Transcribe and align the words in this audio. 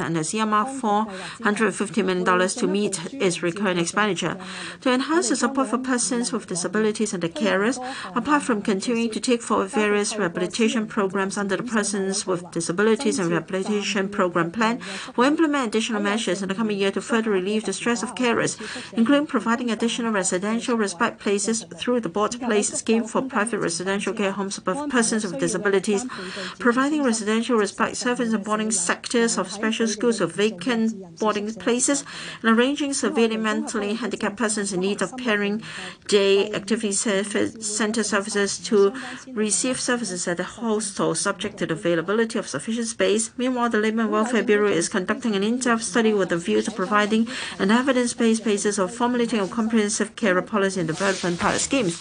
and 0.00 0.16
has 0.16 0.34
earmarked 0.34 0.82
$450 0.82 2.04
million 2.04 2.48
to 2.48 2.66
meet 2.66 3.12
its 3.14 3.42
recurring 3.42 3.78
expenditure. 3.78 4.36
To 4.82 4.92
enhance 4.92 5.28
the 5.28 5.36
support 5.36 5.68
for 5.68 5.78
persons 5.78 6.32
with 6.32 6.46
disabilities 6.46 7.12
and 7.12 7.22
their 7.22 7.30
carers, 7.30 7.78
apart 8.14 8.42
from 8.42 8.62
continuing 8.62 9.10
to 9.10 9.20
take 9.20 9.42
forward 9.42 9.68
various 9.68 10.16
rehabilitation 10.16 10.86
programs 10.86 11.36
under 11.36 11.56
the 11.56 11.62
Persons 11.62 12.26
with 12.26 12.50
Disabilities 12.50 13.18
and 13.18 13.30
Rehabilitation 13.30 14.08
Program 14.08 14.50
Plan, 14.50 14.80
we'll 15.16 15.28
implement 15.28 15.68
additional 15.68 16.02
measures 16.02 16.42
in 16.42 16.48
the 16.48 16.54
coming 16.54 16.78
year 16.78 16.90
to 16.90 17.00
further 17.00 17.30
relieve 17.30 17.64
the 17.64 17.72
stress 17.72 18.02
of 18.02 18.14
carers, 18.14 18.58
including 18.92 19.26
providing 19.26 19.70
additional 19.70 20.12
residential 20.12 20.76
respite 20.76 21.18
places 21.18 21.64
through 21.76 22.00
the 22.00 22.08
Bought 22.08 22.38
Place 22.40 22.68
scheme 22.72 23.04
for 23.04 23.22
private 23.22 23.58
residential 23.58 24.12
care 24.12 24.32
homes 24.32 24.58
for 24.58 24.88
persons 24.88 25.24
with 25.24 25.38
disabilities, 25.38 26.04
providing 26.58 27.02
residential 27.02 27.56
respite 27.56 27.96
service 27.96 28.32
in 28.32 28.42
boarding 28.42 28.70
sectors 28.70 29.38
of 29.38 29.50
special 29.50 29.86
schools 29.90 30.20
with 30.20 30.32
vacant 30.34 31.18
boarding 31.18 31.52
places, 31.54 32.04
and 32.42 32.58
arranging 32.58 32.92
severely 32.92 33.36
mentally 33.36 33.94
handicapped 33.94 34.36
persons 34.36 34.72
in 34.72 34.80
need 34.80 35.02
of 35.02 35.16
parent 35.16 35.62
day 36.08 36.50
activity 36.52 36.92
center 36.92 38.02
services 38.02 38.58
to 38.58 38.92
receive 39.32 39.80
services 39.80 40.26
at 40.28 40.36
the 40.36 40.44
hostel 40.44 41.14
subject 41.14 41.58
to 41.58 41.66
the 41.66 41.74
availability 41.74 42.38
of 42.38 42.46
sufficient 42.48 42.86
space. 42.86 43.30
Meanwhile, 43.36 43.70
the 43.70 43.78
Labour 43.78 44.02
and 44.02 44.10
Welfare 44.10 44.42
Bureau 44.42 44.68
is 44.68 44.88
conducting 44.88 45.34
an 45.34 45.42
in-depth 45.42 45.82
study 45.82 46.12
with 46.12 46.32
a 46.32 46.36
view 46.36 46.62
to 46.62 46.70
providing 46.70 47.28
an 47.58 47.70
evidence-based 47.70 48.44
basis 48.44 48.78
of 48.78 48.94
formulating 48.94 49.40
a 49.40 49.48
comprehensive 49.48 50.16
care 50.16 50.40
policy 50.42 50.80
and 50.80 50.86
development 50.86 51.38
pilot 51.38 51.60
schemes. 51.60 52.00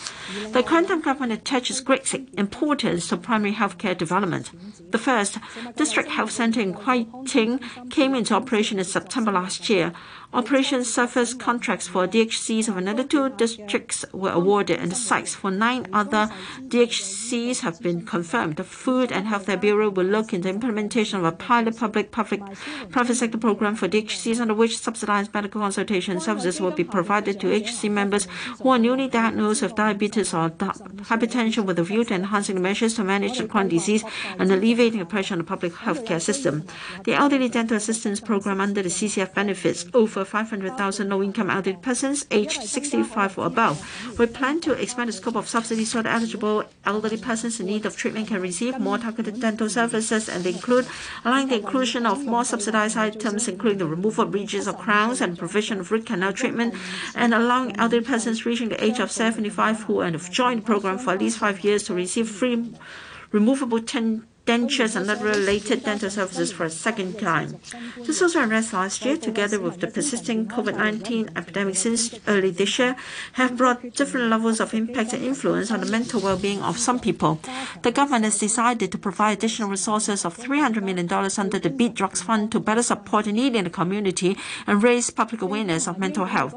The 0.51 0.63
current 0.63 0.87
government 1.03 1.33
attaches 1.33 1.81
great 1.81 2.13
importance 2.37 3.09
to 3.09 3.17
primary 3.17 3.53
healthcare 3.53 3.97
development. 3.97 4.51
The 4.91 4.97
first 4.97 5.37
district 5.75 6.09
health 6.09 6.31
center 6.31 6.61
in 6.61 6.73
Kwai 6.73 7.07
Tsing 7.25 7.59
came 7.89 8.15
into 8.15 8.33
operation 8.33 8.79
in 8.79 8.85
September 8.85 9.31
last 9.31 9.69
year. 9.69 9.93
Operation 10.31 10.83
surface 10.83 11.33
contracts 11.33 11.87
for 11.87 12.07
DHCs 12.07 12.67
of 12.67 12.77
another 12.77 13.03
two 13.03 13.29
districts 13.29 14.05
were 14.13 14.29
awarded, 14.29 14.79
and 14.79 14.95
sites 14.95 15.33
for 15.33 15.49
nine 15.49 15.87
other 15.91 16.29
DHCs 16.67 17.61
have 17.61 17.81
been 17.81 18.05
confirmed. 18.05 18.57
The 18.57 18.63
Food 18.63 19.11
and 19.11 19.25
Healthcare 19.25 19.59
Bureau 19.59 19.89
will 19.89 20.05
look 20.05 20.31
into 20.31 20.47
implementation 20.47 21.17
of 21.17 21.25
a 21.25 21.31
pilot 21.31 21.77
public-private 21.77 23.15
sector 23.15 23.39
program 23.39 23.75
for 23.75 23.87
DHCs, 23.87 24.39
under 24.39 24.53
which 24.53 24.77
subsidized 24.77 25.33
medical 25.33 25.61
consultation 25.61 26.19
services 26.19 26.61
will 26.61 26.69
be 26.69 26.83
provided 26.83 27.39
to 27.39 27.51
HC 27.51 27.89
members 27.89 28.27
who 28.61 28.69
are 28.69 28.77
newly 28.77 29.07
diagnosed 29.07 29.63
with 29.63 29.73
diabetes 29.73 30.31
or 30.31 30.51
hypertension, 30.51 31.65
with 31.65 31.79
a 31.79 31.83
view 31.83 32.03
to 32.03 32.13
enhancing 32.13 32.61
measures 32.61 32.93
to 32.93 33.03
manage 33.03 33.39
the 33.39 33.47
chronic 33.47 33.71
disease 33.71 34.03
and 34.37 34.51
alleviating 34.51 34.99
the 34.99 35.05
pressure 35.05 35.33
on 35.33 35.39
the 35.39 35.43
public 35.43 35.73
healthcare 35.73 36.21
system. 36.21 36.67
The 37.03 37.15
Elderly 37.15 37.49
Dental 37.49 37.77
Assistance 37.77 38.19
Program 38.19 38.61
under 38.61 38.83
the 38.83 38.89
CCF 38.89 39.33
benefits 39.33 39.87
over 39.95 40.18
500,000 40.25 41.09
low-income 41.09 41.49
elderly 41.49 41.77
persons 41.77 42.25
aged 42.31 42.63
65 42.63 43.37
or 43.37 43.45
above. 43.45 44.17
We 44.17 44.25
plan 44.25 44.61
to 44.61 44.73
expand 44.73 45.09
the 45.09 45.13
scope 45.13 45.35
of 45.35 45.47
subsidies 45.47 45.91
so 45.91 46.01
that 46.01 46.13
eligible 46.13 46.63
elderly 46.85 47.17
persons 47.17 47.59
in 47.59 47.67
need 47.67 47.85
of 47.85 47.95
treatment 47.95 48.27
can 48.27 48.41
receive 48.41 48.79
more 48.79 48.97
targeted 48.97 49.39
dental 49.39 49.69
services 49.69 50.29
and 50.29 50.45
include 50.45 50.87
allowing 51.25 51.47
the 51.47 51.55
inclusion 51.55 52.05
of 52.05 52.25
more 52.25 52.45
subsidized 52.45 52.97
items, 52.97 53.47
including 53.47 53.79
the 53.79 53.85
removal 53.85 54.23
of 54.23 54.31
bridges 54.31 54.67
or 54.67 54.73
crowns 54.73 55.21
and 55.21 55.37
provision 55.37 55.79
of 55.79 55.91
root 55.91 56.05
canal 56.05 56.33
treatment, 56.33 56.73
and 57.15 57.33
allowing 57.33 57.75
elderly 57.77 58.03
persons 58.03 58.45
reaching 58.45 58.69
the 58.69 58.83
age 58.83 58.99
of 58.99 59.11
75 59.11 59.83
who 59.83 59.99
have 60.01 60.31
joined 60.31 60.61
the 60.61 60.65
program 60.65 60.97
for 60.97 61.13
at 61.13 61.19
least 61.19 61.37
five 61.37 61.63
years 61.63 61.83
to 61.83 61.93
receive 61.93 62.29
free 62.29 62.73
removable 63.31 63.79
dentures 64.49 64.95
and 64.95 65.07
other 65.07 65.25
related 65.25 65.83
dental 65.83 66.09
services 66.09 66.51
for 66.51 66.65
a 66.65 66.71
second 66.71 67.19
time. 67.19 67.59
The 68.05 68.13
social 68.13 68.41
unrest 68.41 68.73
last 68.73 69.05
year, 69.05 69.15
together 69.15 69.59
with 69.59 69.79
the 69.79 69.85
persisting 69.85 70.47
COVID-19 70.47 71.37
epidemic 71.37 71.75
since 71.75 72.17
early 72.27 72.49
this 72.49 72.79
year, 72.79 72.95
have 73.33 73.55
brought 73.55 73.93
different 73.93 74.31
levels 74.31 74.59
of 74.59 74.73
impact 74.73 75.13
and 75.13 75.23
influence 75.23 75.69
on 75.69 75.81
the 75.81 75.85
mental 75.85 76.19
well-being 76.19 76.63
of 76.63 76.79
some 76.79 76.99
people. 76.99 77.39
The 77.83 77.91
government 77.91 78.25
has 78.25 78.39
decided 78.39 78.91
to 78.91 78.97
provide 78.97 79.37
additional 79.37 79.69
resources 79.69 80.25
of 80.25 80.35
$300 80.35 80.81
million 80.81 81.07
under 81.37 81.59
the 81.59 81.69
Beat 81.69 81.93
Drugs 81.93 82.23
Fund 82.23 82.51
to 82.51 82.59
better 82.59 82.81
support 82.81 83.25
the 83.25 83.31
needy 83.31 83.59
in 83.59 83.65
the 83.65 83.69
community 83.69 84.35
and 84.65 84.81
raise 84.81 85.11
public 85.11 85.43
awareness 85.43 85.87
of 85.87 85.99
mental 85.99 86.25
health. 86.25 86.55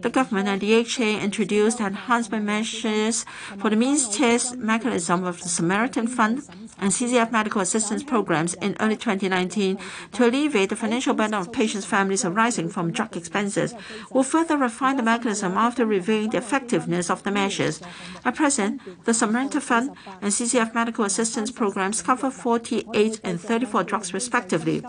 The 0.00 0.10
government 0.10 0.48
and 0.48 0.60
the 0.60 0.74
HA 0.74 1.20
introduced 1.20 1.78
enhancement 1.78 2.44
measures 2.44 3.24
for 3.58 3.70
the 3.70 3.76
means 3.76 4.08
test 4.08 4.56
mechanism 4.56 5.22
of 5.22 5.40
the 5.42 5.48
Samaritan 5.48 6.08
Fund 6.08 6.42
and 6.80 6.92
CCF 7.04 7.30
medical 7.30 7.60
assistance 7.60 8.02
programs 8.02 8.54
in 8.54 8.76
early 8.80 8.96
2019 8.96 9.78
to 10.12 10.26
alleviate 10.26 10.70
the 10.70 10.76
financial 10.76 11.12
burden 11.12 11.34
of 11.34 11.52
patients' 11.52 11.84
families 11.84 12.24
arising 12.24 12.68
from 12.68 12.92
drug 12.92 13.14
expenses. 13.16 13.74
We'll 14.10 14.24
further 14.24 14.56
refine 14.56 14.96
the 14.96 15.02
mechanism 15.02 15.52
after 15.56 15.84
reviewing 15.84 16.30
the 16.30 16.38
effectiveness 16.38 17.10
of 17.10 17.22
the 17.22 17.30
measures. 17.30 17.82
At 18.24 18.36
present, 18.36 19.04
the 19.04 19.12
Samaritan 19.12 19.60
Fund 19.60 19.90
and 20.22 20.32
CCF 20.32 20.74
medical 20.74 21.04
assistance 21.04 21.50
programs 21.50 22.00
cover 22.00 22.30
48 22.30 23.20
and 23.22 23.40
34 23.40 23.84
drugs 23.84 24.14
respectively. 24.14 24.82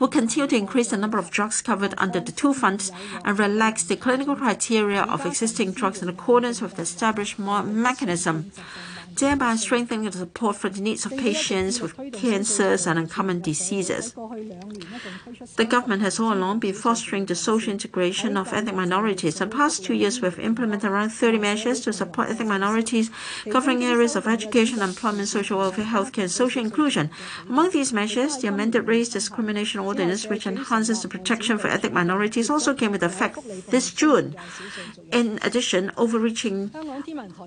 We'll 0.00 0.10
continue 0.10 0.48
to 0.48 0.56
increase 0.56 0.88
the 0.88 0.96
number 0.96 1.18
of 1.18 1.30
drugs 1.30 1.62
covered 1.62 1.94
under 1.98 2.18
the 2.18 2.32
two 2.32 2.52
funds 2.52 2.90
and 3.24 3.38
relax 3.38 3.84
the 3.84 3.96
clinical 3.96 4.34
criteria 4.34 5.02
of 5.02 5.24
existing 5.24 5.72
drugs 5.72 6.02
in 6.02 6.08
accordance 6.08 6.60
with 6.60 6.74
the 6.74 6.82
established 6.82 7.38
mechanism, 7.38 8.50
thereby 9.16 9.56
strengthening 9.56 10.04
the 10.04 10.18
support 10.18 10.56
for 10.56 10.68
the 10.68 10.80
needs 10.80 11.06
of 11.06 11.16
patients 11.16 11.80
with 11.80 11.96
cancers 12.12 12.86
and 12.86 12.98
uncommon 12.98 13.40
diseases. 13.40 14.14
The 15.56 15.64
government 15.64 16.02
has 16.02 16.20
all 16.20 16.32
along 16.32 16.60
been 16.60 16.74
fostering 16.74 17.26
the 17.26 17.34
social 17.34 17.72
integration 17.72 18.36
of 18.36 18.52
ethnic 18.52 18.74
minorities. 18.74 19.40
In 19.40 19.48
the 19.48 19.56
past 19.56 19.84
two 19.84 19.94
years, 19.94 20.20
we've 20.20 20.38
implemented 20.38 20.90
around 20.90 21.10
30 21.10 21.38
measures 21.38 21.80
to 21.80 21.92
support 21.92 22.30
ethnic 22.30 22.48
minorities, 22.48 23.10
covering 23.50 23.82
areas 23.84 24.16
of 24.16 24.26
education, 24.26 24.82
employment, 24.82 25.28
social 25.28 25.58
welfare, 25.58 25.84
healthcare, 25.84 26.22
and 26.22 26.30
social 26.30 26.62
inclusion. 26.62 27.10
Among 27.48 27.70
these 27.70 27.92
measures, 27.92 28.38
the 28.38 28.48
amended 28.48 28.86
Race 28.86 29.08
Discrimination 29.08 29.80
Ordinance, 29.80 30.26
which 30.26 30.46
enhances 30.46 31.02
the 31.02 31.08
protection 31.08 31.58
for 31.58 31.68
ethnic 31.68 31.92
minorities, 31.92 32.50
also 32.50 32.74
came 32.74 32.94
into 32.94 33.06
effect 33.06 33.38
this 33.70 33.92
June. 33.92 34.36
In 35.12 35.38
addition, 35.42 35.92
overreaching, 35.96 36.70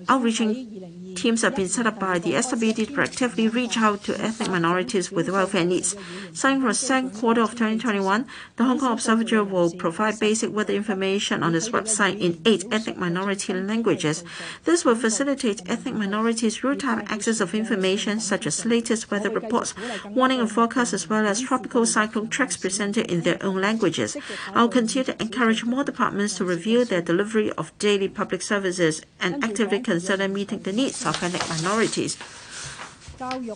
outreaching 0.08 1.09
teams 1.14 1.42
have 1.42 1.56
been 1.56 1.68
set 1.68 1.86
up 1.86 1.98
by 1.98 2.18
the 2.18 2.32
SWD 2.32 2.86
to 2.86 2.86
proactively 2.86 3.52
reach 3.52 3.76
out 3.76 4.04
to 4.04 4.20
ethnic 4.20 4.48
minorities 4.48 5.10
with 5.10 5.28
welfare 5.28 5.64
needs. 5.64 5.96
Starting 6.32 6.60
from 6.60 6.68
the 6.68 6.74
second 6.74 7.10
quarter 7.10 7.40
of 7.40 7.50
2021, 7.50 8.26
the 8.56 8.64
Hong 8.64 8.78
Kong 8.78 8.92
Observatory 8.92 9.42
will 9.42 9.70
provide 9.72 10.18
basic 10.20 10.54
weather 10.54 10.74
information 10.74 11.42
on 11.42 11.54
its 11.54 11.70
website 11.70 12.20
in 12.20 12.40
eight 12.44 12.64
ethnic 12.70 12.96
minority 12.96 13.52
languages. 13.52 14.24
This 14.64 14.84
will 14.84 14.94
facilitate 14.94 15.68
ethnic 15.68 15.94
minorities 15.94 16.62
real-time 16.62 17.04
access 17.08 17.40
of 17.40 17.54
information 17.54 18.20
such 18.20 18.46
as 18.46 18.64
latest 18.64 19.10
weather 19.10 19.30
reports, 19.30 19.74
warning 20.04 20.40
and 20.40 20.50
forecasts, 20.50 20.94
as 20.94 21.08
well 21.08 21.26
as 21.26 21.40
tropical 21.40 21.86
cyclone 21.86 22.28
tracks 22.28 22.56
presented 22.56 23.10
in 23.10 23.22
their 23.22 23.42
own 23.42 23.60
languages. 23.60 24.16
I 24.54 24.62
will 24.62 24.68
continue 24.68 25.04
to 25.04 25.20
encourage 25.20 25.64
more 25.64 25.84
departments 25.84 26.36
to 26.36 26.44
review 26.44 26.84
their 26.84 27.02
delivery 27.02 27.50
of 27.52 27.76
daily 27.78 28.08
public 28.08 28.42
services 28.42 29.02
and 29.20 29.42
actively 29.42 29.80
consider 29.80 30.28
meeting 30.28 30.60
the 30.60 30.72
needs 30.72 30.99
ethnic 31.06 31.48
minorities. 31.48 32.16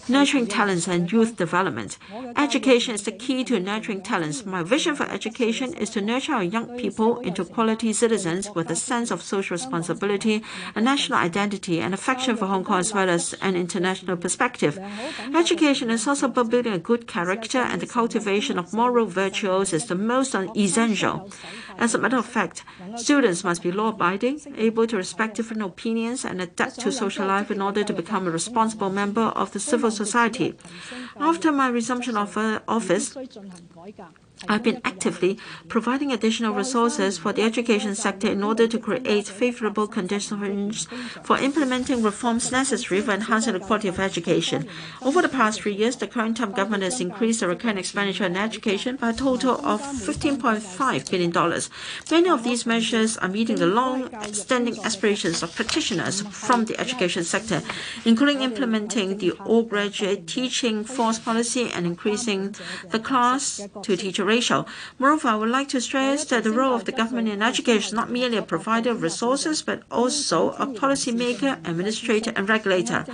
Nurturing 0.09 0.47
talents 0.47 0.87
and 0.87 1.11
youth 1.11 1.37
development. 1.37 1.97
Education 2.37 2.95
is 2.95 3.05
the 3.05 3.13
key 3.13 3.45
to 3.45 3.59
nurturing 3.59 4.03
talents. 4.03 4.45
My 4.45 4.63
vision 4.63 4.95
for 4.95 5.05
education 5.05 5.73
is 5.73 5.89
to 5.91 6.03
nurture 6.03 6.35
our 6.35 6.43
young 6.43 6.77
people 6.77 7.19
into 7.21 7.47
quality 7.47 7.95
citizens 7.95 8.51
with 8.55 8.71
a 8.71 8.77
sense 8.77 9.11
of 9.11 9.23
social 9.23 9.55
responsibility, 9.55 10.43
a 10.75 10.83
national 10.83 11.19
identity, 11.19 11.81
and 11.81 11.95
affection 11.95 12.37
for 12.37 12.45
Hong 12.45 12.63
Kong, 12.63 12.81
as 12.81 12.93
well 12.93 13.09
as 13.09 13.33
an 13.41 13.57
international 13.57 14.19
perspective. 14.19 14.79
Education 15.35 15.91
is 15.91 16.07
also 16.07 16.27
about 16.27 16.51
building 16.51 16.75
a 16.75 16.79
good 16.79 17.07
character, 17.07 17.59
and 17.59 17.81
the 17.81 17.87
cultivation 17.87 18.59
of 18.59 18.75
moral 18.75 19.07
virtues 19.07 19.73
is 19.73 19.87
the 19.87 19.95
most 19.95 20.35
essential. 20.55 21.31
As 21.79 21.95
a 21.95 21.99
matter 21.99 22.19
of 22.19 22.27
fact, 22.27 22.65
students 22.97 23.45
must 23.45 23.63
be 23.63 23.73
law-abiding, 23.73 24.41
able 24.59 24.87
to 24.87 24.97
respect 24.97 25.37
different 25.37 25.63
opinions, 25.63 26.25
and 26.25 26.43
adapt 26.43 26.81
to 26.81 26.93
social 26.93 27.27
life 27.27 27.51
in 27.51 27.63
order 27.63 27.83
to 27.83 27.95
become 27.95 28.27
a 28.27 28.31
responsible 28.31 28.91
member 28.91 29.23
of 29.23 29.54
the 29.55 29.61
civil 29.61 29.91
society. 29.91 30.49
After 31.31 31.51
my 31.53 31.69
resumption 31.69 32.17
of 32.17 32.37
uh, 32.37 32.61
office, 32.69 33.17
I've 34.49 34.63
been 34.63 34.81
actively 34.85 35.39
providing 35.69 36.13
additional 36.13 36.55
resources 36.55 37.19
for 37.19 37.33
the 37.33 37.43
education 37.43 37.95
sector 37.95 38.31
in 38.31 38.43
order 38.43 38.67
to 38.69 38.79
create 38.79 39.27
favorable 39.27 39.87
conditions 39.87 40.87
for 41.23 41.39
implementing 41.39 42.03
reforms 42.03 42.53
necessary 42.53 43.01
for 43.01 43.13
enhancing 43.13 43.55
the 43.55 43.61
quality 43.61 43.89
of 43.89 43.99
education. 44.01 44.69
Over 45.03 45.23
the 45.23 45.29
past 45.29 45.63
three 45.63 45.75
years, 45.75 45.97
the 45.97 46.07
current 46.07 46.37
term 46.37 46.53
government 46.53 46.83
has 46.83 47.01
increased 47.01 47.41
the 47.41 47.49
recurrent 47.49 47.79
expenditure 47.79 48.25
on 48.25 48.37
education 48.37 48.97
by 48.97 49.11
a 49.11 49.13
total 49.13 49.65
of 49.65 49.81
$15.5 49.81 51.11
billion. 51.11 51.33
Many 52.11 52.29
of 52.29 52.45
these 52.45 52.67
measures 52.67 53.17
are 53.19 53.29
meeting 53.29 53.57
the 53.57 53.67
long-standing 53.67 54.79
aspirations 54.85 55.43
of 55.43 55.55
practitioners 55.55 56.21
from 56.23 56.65
the 56.67 56.79
education 56.79 57.25
sector, 57.25 57.63
including 58.05 58.43
implementing 58.43 59.19
the 59.19 59.33
all-graduate 59.33 60.27
teaching 60.27 60.85
force 60.85 61.19
policy 61.19 61.71
and 61.75 61.87
increasing 61.87 62.55
the 62.91 62.99
class-to-teacher 62.99 64.25
ratio. 64.25 64.34
Moreover, 64.99 65.29
I 65.29 65.35
would 65.35 65.51
like 65.51 65.69
to 65.69 65.81
stress 65.81 66.25
that 66.27 66.45
the 66.45 66.51
role 66.51 66.75
of 66.75 66.85
the 66.85 66.93
government 66.93 67.29
in 67.29 67.43
education 67.43 67.89
is 67.89 67.93
not 67.93 68.11
merely 68.11 68.37
a 68.37 68.43
provider 68.43 68.91
of 68.91 69.03
resources, 69.03 69.63
but 69.63 69.83
also 69.91 70.51
a 70.53 70.67
policymaker, 70.67 71.59
administrator, 71.69 72.33
and 72.37 72.49
regulator. 72.49 73.05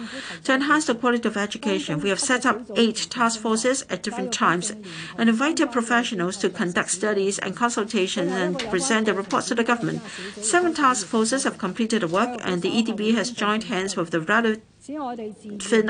To 0.44 0.54
enhance 0.54 0.86
the 0.86 0.94
quality 0.94 1.28
of 1.28 1.36
education, 1.36 2.00
we 2.00 2.08
have 2.08 2.20
set 2.20 2.46
up 2.46 2.60
eight 2.76 3.08
task 3.10 3.40
forces 3.40 3.84
at 3.90 4.02
different 4.02 4.32
times 4.32 4.72
and 5.18 5.28
invited 5.28 5.72
professionals 5.72 6.36
to 6.38 6.50
conduct 6.50 6.90
studies 6.90 7.38
and 7.38 7.56
consultations 7.56 8.32
and 8.32 8.58
present 8.70 9.06
the 9.06 9.14
reports 9.14 9.48
to 9.48 9.54
the 9.54 9.64
government. 9.64 10.02
Seven 10.40 10.74
task 10.74 11.06
forces 11.06 11.44
have 11.44 11.58
completed 11.58 12.02
the 12.02 12.08
work, 12.08 12.40
and 12.42 12.62
the 12.62 12.70
EDB 12.70 13.14
has 13.14 13.30
joined 13.30 13.64
hands 13.64 13.96
with 13.96 14.10
the 14.10 14.20
relevant 14.20 14.62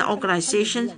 organizations 0.01 0.93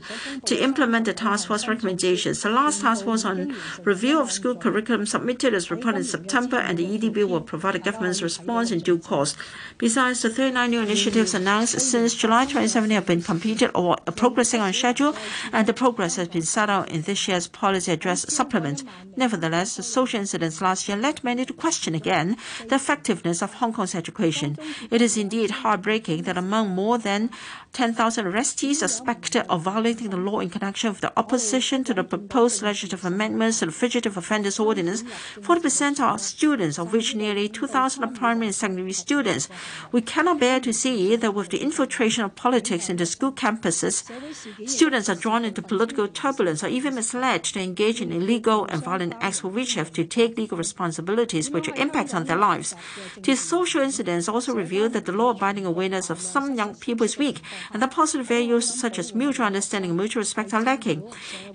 to 0.45 0.63
implement 0.63 1.05
the 1.05 1.13
task 1.13 1.47
force 1.47 1.67
recommendations. 1.67 2.41
The 2.41 2.49
last 2.49 2.81
task 2.81 3.05
force 3.05 3.25
on 3.25 3.55
review 3.83 4.19
of 4.19 4.31
school 4.31 4.55
curriculum 4.55 5.05
submitted 5.05 5.53
its 5.53 5.69
report 5.69 5.95
in 5.95 6.03
September, 6.03 6.57
and 6.57 6.77
the 6.77 6.85
EDB 6.85 7.27
will 7.27 7.41
provide 7.41 7.75
the 7.75 7.79
government's 7.79 8.21
response 8.21 8.71
in 8.71 8.79
due 8.79 8.97
course. 8.97 9.35
Besides, 9.77 10.21
the 10.21 10.29
39 10.29 10.69
new 10.71 10.81
initiatives 10.81 11.33
announced 11.33 11.79
since 11.79 12.15
July 12.15 12.45
2017 12.45 12.95
have 12.95 13.05
been 13.05 13.21
completed 13.21 13.69
or 13.75 13.97
are 14.07 14.13
progressing 14.13 14.61
on 14.61 14.73
schedule, 14.73 15.15
and 15.51 15.67
the 15.67 15.73
progress 15.73 16.15
has 16.15 16.27
been 16.27 16.41
set 16.41 16.69
out 16.69 16.89
in 16.89 17.01
this 17.03 17.27
year's 17.27 17.47
policy 17.47 17.91
address 17.91 18.33
supplement. 18.33 18.83
Nevertheless, 19.15 19.75
the 19.75 19.83
social 19.83 20.19
incidents 20.19 20.61
last 20.61 20.87
year 20.87 20.97
led 20.97 21.23
many 21.23 21.45
to 21.45 21.53
question 21.53 21.95
again 21.95 22.37
the 22.67 22.75
effectiveness 22.75 23.41
of 23.41 23.53
Hong 23.55 23.73
Kong's 23.73 23.95
education. 23.95 24.57
It 24.89 25.01
is 25.01 25.17
indeed 25.17 25.51
heartbreaking 25.51 26.23
that 26.23 26.37
among 26.37 26.69
more 26.69 26.97
than 26.97 27.29
10,000 27.93 28.25
arrestees 28.25 28.77
suspected 28.77 29.45
of 29.49 29.61
violating 29.61 30.09
the 30.09 30.17
law 30.17 30.39
in 30.39 30.49
connection 30.49 30.89
with 30.89 31.01
the 31.01 31.13
opposition 31.15 31.83
to 31.83 31.93
the 31.93 32.03
proposed 32.03 32.63
legislative 32.63 33.05
amendments 33.05 33.59
to 33.59 33.67
the 33.67 33.71
Fugitive 33.71 34.17
Offenders 34.17 34.59
Ordinance, 34.59 35.03
40% 35.41 35.99
are 35.99 36.17
students, 36.17 36.79
of 36.79 36.91
which 36.91 37.13
nearly 37.13 37.47
2,000 37.47 38.03
are 38.03 38.07
primary 38.07 38.47
and 38.47 38.55
secondary 38.55 38.93
students. 38.93 39.47
We 39.91 40.01
cannot 40.01 40.39
bear 40.39 40.59
to 40.61 40.73
see 40.73 41.15
that 41.17 41.35
with 41.35 41.49
the 41.49 41.61
infiltration 41.61 42.23
of 42.23 42.33
politics 42.33 42.89
into 42.89 43.05
school 43.05 43.31
campuses, 43.31 44.09
students 44.67 45.07
are 45.07 45.13
drawn 45.13 45.45
into 45.45 45.61
political 45.61 46.07
turbulence 46.07 46.63
or 46.63 46.69
even 46.69 46.95
misled 46.95 47.43
to 47.43 47.61
engage 47.61 48.01
in 48.01 48.11
illegal 48.11 48.65
and 48.71 48.83
violent 48.83 49.13
acts 49.21 49.41
for 49.41 49.49
which 49.49 49.75
have 49.75 49.93
to 49.93 50.03
take 50.03 50.35
legal 50.35 50.57
responsibilities 50.57 51.51
which 51.51 51.67
impact 51.67 52.15
on 52.15 52.23
their 52.23 52.37
lives. 52.37 52.73
These 53.21 53.41
social 53.41 53.81
incidents 53.81 54.27
also 54.27 54.55
reveal 54.55 54.89
that 54.89 55.05
the 55.05 55.11
law-abiding 55.11 55.67
awareness 55.67 56.09
of 56.09 56.19
some 56.19 56.55
young 56.55 56.73
people 56.73 57.05
is 57.05 57.19
weak, 57.19 57.39
and 57.73 57.81
the 57.81 57.87
positive 57.87 58.27
values 58.27 58.71
such 58.71 58.99
as 58.99 59.13
mutual 59.13 59.45
understanding 59.45 59.91
and 59.91 59.99
mutual 59.99 60.21
respect 60.21 60.53
are 60.53 60.61
lacking. 60.61 61.03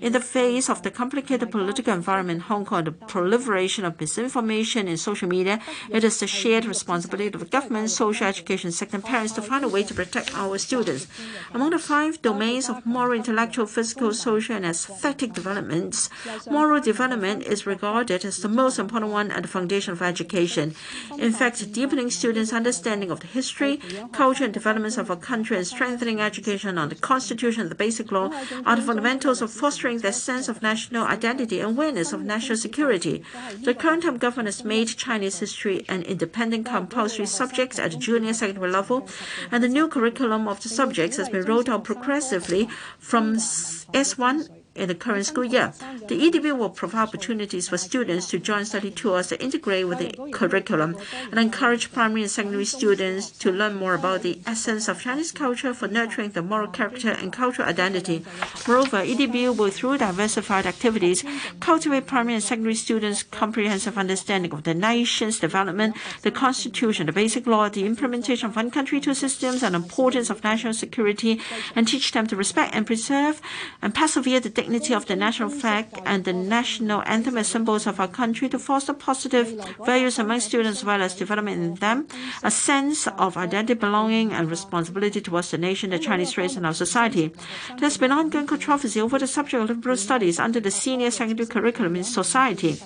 In 0.01 0.11
the 0.11 0.19
face 0.19 0.69
of 0.69 0.83
the 0.83 0.91
complicated 0.91 1.49
political 1.49 1.93
environment 1.93 2.37
in 2.37 2.41
Hong 2.41 2.65
Kong, 2.65 2.83
the 2.83 2.91
proliferation 2.91 3.85
of 3.85 3.99
misinformation 3.99 4.87
in 4.87 4.97
social 4.97 5.29
media, 5.29 5.59
it 5.89 6.03
is 6.03 6.19
the 6.19 6.27
shared 6.27 6.65
responsibility 6.65 7.33
of 7.33 7.39
the 7.39 7.45
government, 7.45 7.89
social 7.89 8.27
education 8.27 8.71
sector, 8.71 8.97
and 8.97 9.05
parents 9.05 9.33
to 9.33 9.41
find 9.41 9.63
a 9.63 9.67
way 9.67 9.83
to 9.83 9.93
protect 9.93 10.35
our 10.35 10.57
students. 10.57 11.07
Among 11.53 11.71
the 11.71 11.79
five 11.79 12.21
domains 12.21 12.69
of 12.69 12.85
moral, 12.85 13.13
intellectual, 13.13 13.65
physical, 13.65 14.13
social, 14.13 14.55
and 14.55 14.65
aesthetic 14.65 15.33
developments, 15.33 16.09
moral 16.49 16.81
development 16.81 17.43
is 17.43 17.65
regarded 17.65 18.25
as 18.25 18.37
the 18.39 18.49
most 18.49 18.79
important 18.79 19.11
one 19.11 19.31
and 19.31 19.43
the 19.43 19.47
foundation 19.47 19.93
of 19.93 20.01
education. 20.01 20.75
In 21.17 21.31
fact, 21.31 21.71
deepening 21.71 22.09
students' 22.09 22.53
understanding 22.53 23.11
of 23.11 23.19
the 23.21 23.27
history, 23.27 23.79
culture, 24.11 24.45
and 24.45 24.53
developments 24.53 24.97
of 24.97 25.09
our 25.09 25.17
country 25.17 25.57
and 25.57 25.67
strengthening 25.67 26.08
education 26.17 26.77
on 26.77 26.89
the 26.89 26.95
Constitution 26.95 27.69
the 27.69 27.75
Basic 27.75 28.11
Law 28.11 28.31
are 28.65 28.75
the 28.75 28.81
fundamentals 28.81 29.41
of 29.41 29.51
fostering 29.51 29.99
their 29.99 30.11
sense 30.11 30.47
of 30.47 30.61
national 30.61 31.05
identity 31.05 31.59
and 31.59 31.71
awareness 31.71 32.13
of 32.13 32.21
national 32.21 32.57
security. 32.57 33.23
The 33.63 33.73
current 33.73 34.03
term 34.03 34.17
government 34.17 34.47
has 34.47 34.63
made 34.63 34.87
Chinese 34.87 35.39
history 35.39 35.85
an 35.87 36.03
independent 36.03 36.65
compulsory 36.65 37.25
subject 37.25 37.77
at 37.77 37.91
the 37.91 37.97
junior 37.97 38.33
secondary 38.33 38.71
level, 38.71 39.07
and 39.51 39.63
the 39.63 39.67
new 39.67 39.87
curriculum 39.87 40.47
of 40.47 40.63
the 40.63 40.69
subjects 40.69 41.17
has 41.17 41.29
been 41.29 41.45
rolled 41.45 41.69
out 41.69 41.83
progressively 41.83 42.69
from 42.99 43.35
S1 43.35 44.58
in 44.79 44.87
the 44.87 44.95
current 44.95 45.25
school 45.25 45.43
year. 45.43 45.73
The 46.07 46.19
EDB 46.19 46.57
will 46.57 46.69
provide 46.69 47.03
opportunities 47.09 47.67
for 47.67 47.77
students 47.77 48.27
to 48.29 48.39
join 48.39 48.65
study 48.65 48.91
tours 48.91 49.29
that 49.29 49.43
integrate 49.43 49.87
with 49.87 49.99
the 49.99 50.31
curriculum 50.31 50.97
and 51.29 51.39
encourage 51.39 51.91
primary 51.91 52.21
and 52.21 52.31
secondary 52.31 52.65
students 52.65 53.29
to 53.43 53.51
learn 53.51 53.75
more 53.75 53.93
about 53.93 54.21
the 54.21 54.39
essence 54.47 54.87
of 54.87 55.01
Chinese 55.01 55.31
culture 55.31 55.73
for 55.73 55.87
nurturing 55.87 56.31
the 56.31 56.41
moral 56.41 56.67
character 56.67 57.11
and 57.11 57.33
cultural 57.33 57.67
identity. 57.67 58.25
Moreover, 58.67 59.03
EDB 59.03 59.55
will, 59.55 59.69
through 59.69 59.97
diversified 59.97 60.65
activities, 60.65 61.23
cultivate 61.59 62.07
primary 62.07 62.35
and 62.35 62.43
secondary 62.43 62.75
students' 62.75 63.23
comprehensive 63.23 63.97
understanding 63.97 64.53
of 64.53 64.63
the 64.63 64.73
nation's 64.73 65.39
development, 65.39 65.95
the 66.21 66.31
Constitution, 66.31 67.05
the 67.05 67.11
Basic 67.11 67.45
Law, 67.45 67.67
the 67.67 67.85
implementation 67.85 68.49
of 68.49 68.55
one 68.55 68.71
country, 68.71 68.99
two 68.99 69.13
systems, 69.13 69.61
and 69.61 69.75
importance 69.75 70.29
of 70.29 70.43
national 70.43 70.73
security, 70.73 71.39
and 71.75 71.87
teach 71.87 72.11
them 72.11 72.27
to 72.27 72.35
respect 72.35 72.73
and 72.73 72.87
preserve 72.87 73.41
and 73.81 73.93
persevere 73.93 74.39
the 74.39 74.49
dignity 74.49 74.68
of 74.69 75.05
the 75.07 75.15
national 75.15 75.49
flag 75.49 75.87
and 76.05 76.25
the 76.25 76.33
national 76.33 77.01
anthem 77.05 77.37
as 77.37 77.47
symbols 77.47 77.87
of 77.87 77.99
our 77.99 78.07
country 78.07 78.47
to 78.49 78.59
foster 78.59 78.93
positive 78.93 79.47
values 79.83 80.19
among 80.19 80.39
students 80.39 80.79
as 80.79 80.85
well 80.85 81.01
as 81.01 81.15
development 81.15 81.57
in 81.57 81.75
them, 81.75 82.07
a 82.43 82.51
sense 82.51 83.07
of 83.07 83.35
identity, 83.35 83.73
belonging, 83.73 84.31
and 84.31 84.49
responsibility 84.49 85.21
towards 85.21 85.49
the 85.51 85.57
nation, 85.57 85.89
the 85.89 85.97
Chinese 85.97 86.37
race, 86.37 86.55
and 86.55 86.65
our 86.65 86.73
society. 86.73 87.31
There's 87.79 87.97
been 87.97 88.11
ongoing 88.11 88.45
controversy 88.45 89.01
over 89.01 89.17
the 89.17 89.27
subject 89.27 89.63
of 89.63 89.69
liberal 89.69 89.97
studies 89.97 90.39
under 90.39 90.59
the 90.59 90.71
senior 90.71 91.09
secondary 91.09 91.47
curriculum 91.47 91.95
in 91.95 92.03
society. 92.03 92.77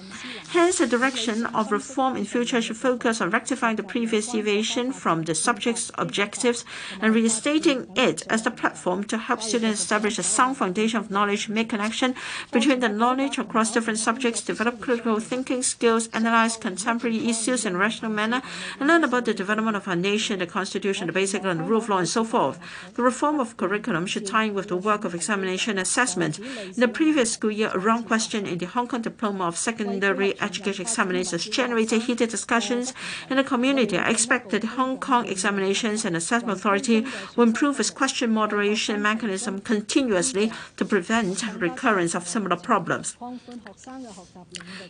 Hence, 0.49 0.77
the 0.77 0.87
direction 0.87 1.45
of 1.47 1.71
reform 1.71 2.15
in 2.15 2.25
future 2.25 2.61
should 2.61 2.77
focus 2.77 3.21
on 3.21 3.31
rectifying 3.31 3.75
the 3.75 3.83
previous 3.83 4.31
deviation 4.31 4.91
from 4.91 5.23
the 5.23 5.33
subject's 5.33 5.91
objectives 5.95 6.63
and 7.01 7.15
restating 7.15 7.87
it 7.95 8.25
as 8.29 8.43
the 8.43 8.51
platform 8.51 9.03
to 9.05 9.17
help 9.17 9.41
students 9.41 9.81
establish 9.81 10.19
a 10.19 10.23
sound 10.23 10.57
foundation 10.57 10.99
of 10.99 11.09
knowledge, 11.09 11.49
make 11.49 11.69
connection 11.69 12.13
between 12.51 12.79
the 12.79 12.89
knowledge 12.89 13.37
across 13.37 13.71
different 13.71 13.99
subjects, 13.99 14.41
develop 14.41 14.79
critical 14.79 15.19
thinking 15.19 15.63
skills, 15.63 16.09
analyze 16.13 16.57
contemporary 16.57 17.27
issues 17.27 17.65
in 17.65 17.75
a 17.75 17.77
rational 17.77 18.11
manner, 18.11 18.41
and 18.79 18.87
learn 18.87 19.03
about 19.03 19.25
the 19.25 19.33
development 19.33 19.77
of 19.77 19.87
our 19.87 19.95
nation, 19.95 20.39
the 20.39 20.45
constitution, 20.45 21.07
the 21.07 21.13
basic 21.13 21.43
and 21.43 21.59
the 21.59 21.63
rule 21.63 21.79
of 21.79 21.89
law, 21.89 21.97
and 21.97 22.07
so 22.07 22.23
forth. 22.23 22.59
The 22.93 23.01
reform 23.01 23.39
of 23.39 23.57
curriculum 23.57 24.05
should 24.05 24.27
tie 24.27 24.45
in 24.45 24.53
with 24.53 24.67
the 24.67 24.77
work 24.77 25.03
of 25.03 25.15
examination 25.15 25.77
assessment. 25.77 26.39
In 26.39 26.73
the 26.77 26.87
previous 26.87 27.31
school 27.31 27.51
year, 27.51 27.71
a 27.73 27.79
wrong 27.79 28.03
question 28.03 28.45
in 28.45 28.57
the 28.57 28.67
Hong 28.67 28.87
Kong 28.87 29.01
Diploma 29.01 29.45
of 29.45 29.57
Secondary 29.57 30.32
education 30.41 30.83
examinations 30.83 31.45
generated 31.45 32.03
heated 32.03 32.29
discussions 32.29 32.93
in 33.29 33.37
the 33.37 33.43
community. 33.43 33.97
I 33.97 34.09
expect 34.09 34.49
that 34.51 34.63
Hong 34.63 34.99
Kong 34.99 35.27
Examinations 35.27 36.05
and 36.05 36.15
Assessment 36.15 36.57
Authority 36.57 37.05
will 37.35 37.43
improve 37.43 37.79
its 37.79 37.89
question 37.89 38.31
moderation 38.31 39.01
mechanism 39.01 39.59
continuously 39.59 40.51
to 40.77 40.85
prevent 40.85 41.43
recurrence 41.57 42.15
of 42.15 42.27
similar 42.27 42.55
problems. 42.55 43.15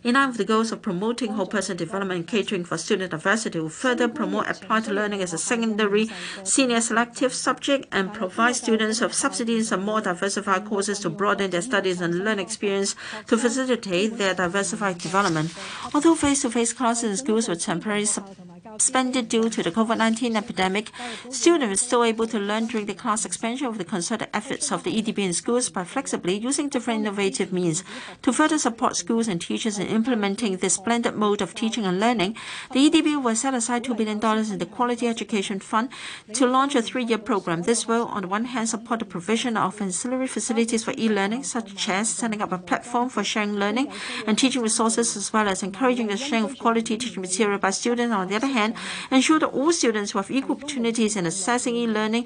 In 0.04 0.14
line 0.16 0.30
with 0.30 0.38
the 0.38 0.46
goals 0.46 0.72
of 0.72 0.82
promoting 0.82 1.34
whole 1.34 1.48
person 1.48 1.78
development 1.78 2.20
and 2.20 2.28
catering 2.28 2.66
for 2.66 2.78
student 2.78 3.12
diversity, 3.12 3.60
we 3.60 3.64
will 3.64 3.70
further 3.70 4.08
promote 4.08 4.48
applied 4.48 4.88
learning 4.88 5.22
as 5.22 5.34
a 5.34 5.38
secondary 5.38 6.10
senior 6.44 6.82
selective 6.82 7.34
subject 7.34 7.88
and 7.92 8.14
provide 8.14 8.56
students 8.56 9.02
with 9.02 9.14
subsidies 9.14 9.72
and 9.72 9.84
more 9.84 10.02
diversified 10.02 10.66
courses 10.66 11.00
to 11.00 11.10
broaden 11.10 11.50
their 11.52 11.62
studies 11.62 12.02
and 12.02 12.24
learn 12.26 12.40
experience 12.40 12.96
to 13.28 13.38
facilitate 13.38 14.18
their 14.18 14.34
diversified 14.34 14.98
development. 14.98 15.33
Although 15.94 16.16
face-to-face 16.16 16.74
classes 16.74 17.10
in 17.12 17.18
schools 17.18 17.48
were 17.48 17.56
temporarily 17.56 18.06
suspended 18.80 19.30
due 19.30 19.50
to 19.50 19.62
the 19.62 19.70
COVID-19 19.72 20.36
epidemic, 20.36 20.90
students 21.30 21.70
were 21.70 21.76
still 21.76 22.04
able 22.04 22.26
to 22.26 22.40
learn 22.40 22.66
during 22.66 22.88
the 22.88 22.94
class 22.96 23.24
expansion 23.24 23.68
of 23.68 23.78
the 23.78 23.86
concerted 23.86 24.28
efforts 24.34 24.72
of 24.72 24.84
the 24.84 25.00
EDB 25.00 25.20
in 25.20 25.34
schools 25.34 25.70
by 25.70 25.84
flexibly 25.84 26.36
using 26.36 26.70
different 26.70 27.02
innovative 27.02 27.54
means. 27.54 27.84
To 28.24 28.34
further 28.34 28.58
support 28.58 28.96
schools 28.96 29.28
and 29.28 29.40
teachers 29.40 29.78
in 29.78 29.86
implementing 29.86 30.58
this 30.58 30.80
blended 30.80 31.14
mode 31.14 31.42
of 31.42 31.54
teaching 31.54 31.86
and 31.86 32.00
learning, 32.00 32.36
the 32.72 32.90
EDB 32.90 33.22
will 33.22 33.36
set 33.36 33.54
aside 33.54 33.84
$2 33.84 33.96
billion 33.96 34.18
in 34.52 34.58
the 34.58 34.66
Quality 34.66 35.08
Education 35.08 35.60
Fund 35.60 35.90
to 36.34 36.48
launch 36.48 36.74
a 36.74 36.82
three-year 36.82 37.20
program. 37.20 37.62
This 37.62 37.88
will, 37.88 38.08
on 38.08 38.24
the 38.24 38.28
one 38.28 38.46
hand, 38.46 38.70
support 38.70 39.02
the 39.02 39.06
provision 39.06 39.56
of 39.56 39.80
ancillary 39.82 40.28
facilities 40.28 40.84
for 40.84 40.96
e-learning, 40.98 41.44
such 41.44 41.88
as 41.90 42.10
setting 42.10 42.42
up 42.42 42.52
a 42.52 42.58
platform 42.58 43.10
for 43.10 43.24
sharing 43.24 43.54
learning 43.54 43.92
and 44.26 44.36
teaching 44.38 44.64
resources, 44.64 45.16
as 45.16 45.32
well 45.32 45.48
as 45.48 45.62
encouraging 45.62 46.08
the 46.08 46.18
sharing 46.18 46.46
of 46.46 46.58
quality 46.58 46.98
teaching 46.98 47.22
material 47.22 47.60
by 47.60 47.70
students. 47.70 48.14
On 48.14 48.28
the 48.28 48.36
other 48.36 48.48
hand, 48.48 48.63
ensure 49.12 49.40
that 49.40 49.48
all 49.48 49.72
students 49.72 50.14
have 50.14 50.32
equal 50.32 50.56
opportunities 50.56 51.16
in 51.16 51.26
accessing 51.26 51.74
e-learning, 51.74 52.26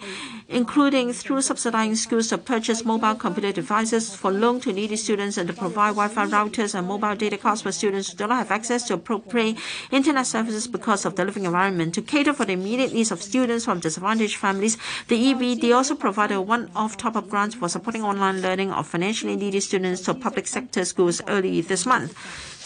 including 0.50 1.14
through 1.14 1.42
subsidizing 1.42 1.96
schools 1.96 2.28
to 2.30 2.38
purchase 2.38 2.86
mobile 2.86 3.16
computer 3.16 3.52
devices 3.52 4.16
for 4.16 4.32
loan 4.32 4.60
to 4.60 4.72
needy 4.72 4.96
students 4.96 5.38
and 5.38 5.48
to 5.48 5.54
provide 5.54 5.96
Wi-Fi 5.96 6.26
routers 6.28 6.76
and 6.76 6.88
mobile 6.88 7.16
data 7.16 7.38
cards 7.38 7.62
for 7.62 7.72
students 7.72 8.12
who 8.12 8.18
do 8.18 8.28
not 8.28 8.38
have 8.38 8.52
access 8.52 8.84
to 8.88 8.94
appropriate 8.94 9.58
internet 9.92 10.28
services 10.28 10.68
because 10.68 11.06
of 11.06 11.16
the 11.16 11.26
living 11.26 11.46
environment. 11.46 11.94
To 11.96 12.02
cater 12.02 12.34
for 12.34 12.46
the 12.46 12.54
immediate 12.54 12.94
needs 12.94 13.12
of 13.12 13.22
students 13.22 13.66
from 13.66 13.80
disadvantaged 13.80 14.38
families, 14.38 14.78
the 15.08 15.34
EDB 15.34 15.76
also 15.76 15.96
provided 15.96 16.36
a 16.36 16.42
one-off 16.42 16.98
top-up 16.98 17.30
grant 17.30 17.56
for 17.56 17.70
supporting 17.70 18.04
online 18.04 18.42
learning 18.42 18.72
of 18.72 18.88
financially 18.88 19.36
needy 19.36 19.60
students 19.60 20.02
to 20.02 20.14
public 20.14 20.48
sector 20.48 20.84
schools 20.86 21.22
early 21.28 21.62
this 21.62 21.86
month. 21.86 22.14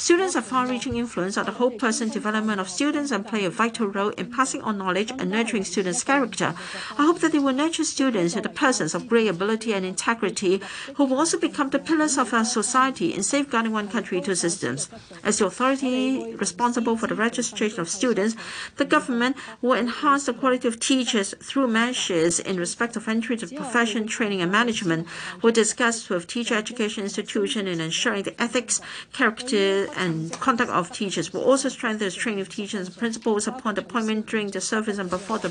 Students 0.01 0.33
have 0.33 0.47
far-reaching 0.47 0.97
influence 0.97 1.37
on 1.37 1.45
the 1.45 1.51
whole 1.51 1.69
person 1.69 2.09
development 2.09 2.59
of 2.59 2.67
students 2.67 3.11
and 3.11 3.23
play 3.23 3.45
a 3.45 3.51
vital 3.51 3.85
role 3.85 4.09
in 4.09 4.31
passing 4.31 4.63
on 4.63 4.79
knowledge 4.79 5.11
and 5.11 5.29
nurturing 5.29 5.63
students' 5.63 6.03
character. 6.03 6.55
I 6.97 7.05
hope 7.05 7.19
that 7.19 7.31
they 7.31 7.37
will 7.37 7.53
nurture 7.53 7.83
students 7.83 8.35
into 8.35 8.49
persons 8.49 8.95
of 8.95 9.07
great 9.07 9.27
ability 9.27 9.73
and 9.73 9.85
integrity 9.85 10.59
who 10.95 11.05
will 11.05 11.19
also 11.19 11.37
become 11.37 11.69
the 11.69 11.77
pillars 11.77 12.17
of 12.17 12.33
our 12.33 12.45
society 12.45 13.13
in 13.13 13.21
safeguarding 13.21 13.73
one 13.73 13.89
country, 13.89 14.19
two 14.21 14.33
systems. 14.33 14.89
As 15.23 15.37
the 15.37 15.45
authority 15.45 16.33
responsible 16.33 16.97
for 16.97 17.05
the 17.05 17.13
registration 17.13 17.79
of 17.79 17.87
students, 17.87 18.35
the 18.77 18.85
government 18.85 19.37
will 19.61 19.77
enhance 19.77 20.25
the 20.25 20.33
quality 20.33 20.67
of 20.67 20.79
teachers 20.79 21.35
through 21.43 21.67
measures 21.67 22.39
in 22.39 22.57
respect 22.57 22.95
of 22.95 23.07
entry 23.07 23.37
to 23.37 23.45
profession, 23.45 24.07
training, 24.07 24.41
and 24.41 24.51
management. 24.51 25.07
We'll 25.43 25.53
discuss 25.53 26.09
with 26.09 26.25
teacher 26.25 26.55
education 26.55 27.03
institution 27.03 27.67
in 27.67 27.79
ensuring 27.79 28.23
the 28.23 28.41
ethics, 28.41 28.81
character, 29.13 29.89
and 29.95 30.31
conduct 30.39 30.71
of 30.71 30.91
teachers. 30.91 31.33
will 31.33 31.43
also 31.43 31.69
strengthen 31.69 32.07
the 32.07 32.11
training 32.11 32.41
of 32.41 32.49
teachers 32.49 32.87
and 32.87 32.97
principals 32.97 33.47
upon 33.47 33.75
the 33.75 33.81
appointment 33.81 34.27
during 34.27 34.49
the 34.51 34.61
service 34.61 34.97
and 34.97 35.09
before 35.09 35.39
the 35.39 35.49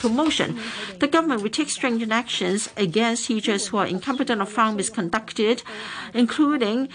promotion. 0.00 0.58
The 1.00 1.08
government 1.08 1.42
will 1.42 1.50
take 1.50 1.70
stringent 1.70 2.12
actions 2.12 2.70
against 2.76 3.26
teachers 3.26 3.68
who 3.68 3.78
are 3.78 3.86
incompetent 3.86 4.40
or 4.40 4.46
found 4.46 4.78
misconducted, 4.78 5.62
including 6.12 6.88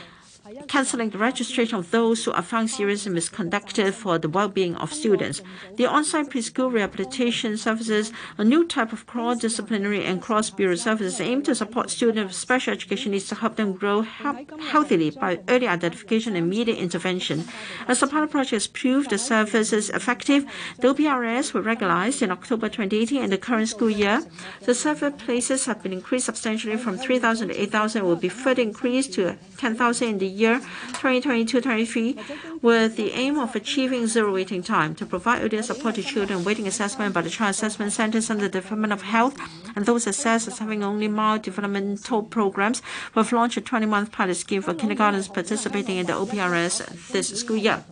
canceling 0.68 1.10
the 1.10 1.18
registration 1.18 1.78
of 1.78 1.92
those 1.92 2.26
who 2.26 2.32
are 2.32 2.42
found 2.42 2.70
seriously 2.70 3.12
misconducted 3.12 3.94
for 3.94 4.18
the 4.18 4.30
well-being 4.30 4.76
of 4.76 4.94
students. 4.94 5.42
The 5.78 5.86
on-site 5.86 6.30
preschool 6.30 6.72
rehabilitation 6.72 7.58
services, 7.58 8.12
a 8.38 8.44
new 8.44 8.66
type 8.66 8.94
of 8.94 9.06
cross-disciplinary 9.06 10.04
and 10.06 10.22
cross-bureau 10.22 10.76
services 10.76 11.20
aim 11.22 11.44
to 11.44 11.56
support 11.56 11.90
students 11.90 12.28
with 12.28 12.36
special 12.36 12.74
education 12.74 13.12
needs 13.12 13.28
to 13.30 13.36
help 13.36 13.56
them 13.56 13.74
grow 13.74 14.02
healthily 14.02 15.12
by 15.12 15.40
early 15.48 15.68
identification 15.68 16.36
and 16.36 16.46
immediate 16.46 16.78
intervention. 16.78 17.46
As 17.88 18.00
the 18.00 18.08
pilot 18.08 18.32
project 18.32 18.52
has 18.52 18.68
proved 18.68 19.10
the 19.10 19.18
service 19.18 19.74
is 19.74 19.90
effective, 19.90 20.46
the 20.80 20.94
OPRS 20.94 21.54
were 21.54 21.62
regularized 21.62 22.22
in 22.22 22.32
October 22.32 22.70
2018 22.70 23.24
in 23.24 23.30
the 23.30 23.38
current 23.38 23.70
school 23.70 23.90
year. 23.90 24.24
The 24.62 24.76
server 24.76 25.12
places 25.12 25.66
have 25.66 25.84
been 25.84 25.94
increased 25.94 26.26
substantially 26.26 26.78
from 26.78 26.98
3,000 26.98 27.50
to 27.50 27.62
8,000 27.62 28.04
will 28.04 28.16
be 28.16 28.30
further 28.30 28.62
increased 28.62 29.14
to 29.14 29.38
10,000 29.58 30.08
in 30.08 30.18
the 30.18 30.28
year 30.40 30.62
2022-23 30.94 32.59
with 32.62 32.98
the 32.98 33.12
aim 33.14 33.40
of 33.40 33.56
achieving 33.56 34.06
zero 34.06 34.34
waiting 34.34 34.62
time 34.62 34.94
to 34.96 35.06
provide 35.06 35.42
urgent 35.42 35.66
support 35.66 35.96
to 35.96 36.04
children 36.04 36.44
waiting 36.44 36.68
assessment 36.68 37.14
by 37.14 37.22
the 37.22 37.30
Child 37.30 37.52
Assessment 37.52 37.92
Centers 37.92 38.30
under 38.30 38.50
the 38.50 38.62
Department 38.62 38.92
of 38.92 39.02
Health 39.02 39.38
and 39.76 39.86
those 39.86 40.08
assessed 40.08 40.48
as 40.48 40.60
having 40.60 40.84
only 40.84 41.08
mild 41.08 41.42
developmental 41.42 42.24
programs. 42.24 42.82
We've 43.16 43.32
launched 43.32 43.58
a 43.58 43.62
20-month 43.62 44.12
pilot 44.12 44.36
scheme 44.36 44.62
for 44.62 44.74
kindergartens 44.74 45.28
participating 45.30 45.98
in 45.98 46.06
the 46.06 46.14
OPRS 46.14 47.12
this 47.12 47.30
school 47.40 47.58
year. 47.58 47.84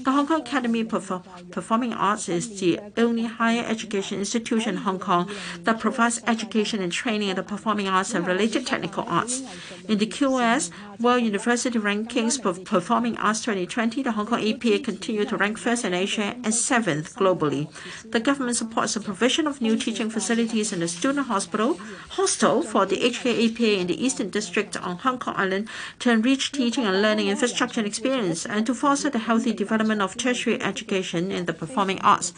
The 0.00 0.10
Hong 0.10 0.26
Kong 0.26 0.40
Academy 0.40 0.80
of 0.80 1.22
Performing 1.50 1.92
Arts 1.92 2.28
is 2.28 2.60
the 2.60 2.80
only 2.96 3.24
higher 3.24 3.64
education 3.64 4.18
institution 4.18 4.76
in 4.76 4.82
Hong 4.82 4.98
Kong 4.98 5.30
that 5.60 5.78
provides 5.78 6.20
education 6.26 6.82
and 6.82 6.90
training 6.90 7.28
in 7.28 7.36
the 7.36 7.42
performing 7.42 7.86
arts 7.88 8.14
and 8.14 8.26
related 8.26 8.66
technical 8.66 9.04
arts. 9.06 9.42
In 9.88 9.98
the 9.98 10.06
QS 10.06 10.70
World 10.98 11.22
University 11.22 11.78
rankings 11.78 12.42
for 12.42 12.54
performing 12.54 13.16
arts 13.18 13.40
2020, 13.40 14.02
the 14.02 14.15
Hong 14.16 14.24
Kong 14.24 14.40
EPA 14.40 14.82
continued 14.82 15.28
to 15.28 15.36
rank 15.36 15.58
first 15.58 15.84
in 15.84 15.92
Asia 15.92 16.34
and 16.42 16.54
seventh 16.54 17.14
globally. 17.16 17.68
The 18.10 18.18
government 18.18 18.56
supports 18.56 18.94
the 18.94 19.00
provision 19.00 19.46
of 19.46 19.60
new 19.60 19.76
teaching 19.76 20.08
facilities 20.08 20.72
in 20.72 20.80
the 20.80 20.88
student 20.88 21.26
hospital 21.26 21.78
hostel 22.08 22.62
for 22.62 22.86
the 22.86 22.96
HKAPA 22.96 23.76
in 23.76 23.88
the 23.88 24.02
Eastern 24.02 24.30
District 24.30 24.74
on 24.78 24.96
Hong 24.96 25.18
Kong 25.18 25.34
Island 25.36 25.68
to 25.98 26.10
enrich 26.10 26.50
teaching 26.50 26.86
and 26.86 27.02
learning 27.02 27.28
infrastructure 27.28 27.80
and 27.80 27.86
experience 27.86 28.46
and 28.46 28.64
to 28.64 28.74
foster 28.74 29.10
the 29.10 29.18
healthy 29.18 29.52
development 29.52 30.00
of 30.00 30.16
tertiary 30.16 30.62
education 30.62 31.30
in 31.30 31.44
the 31.44 31.52
performing 31.52 32.00
arts. 32.00 32.32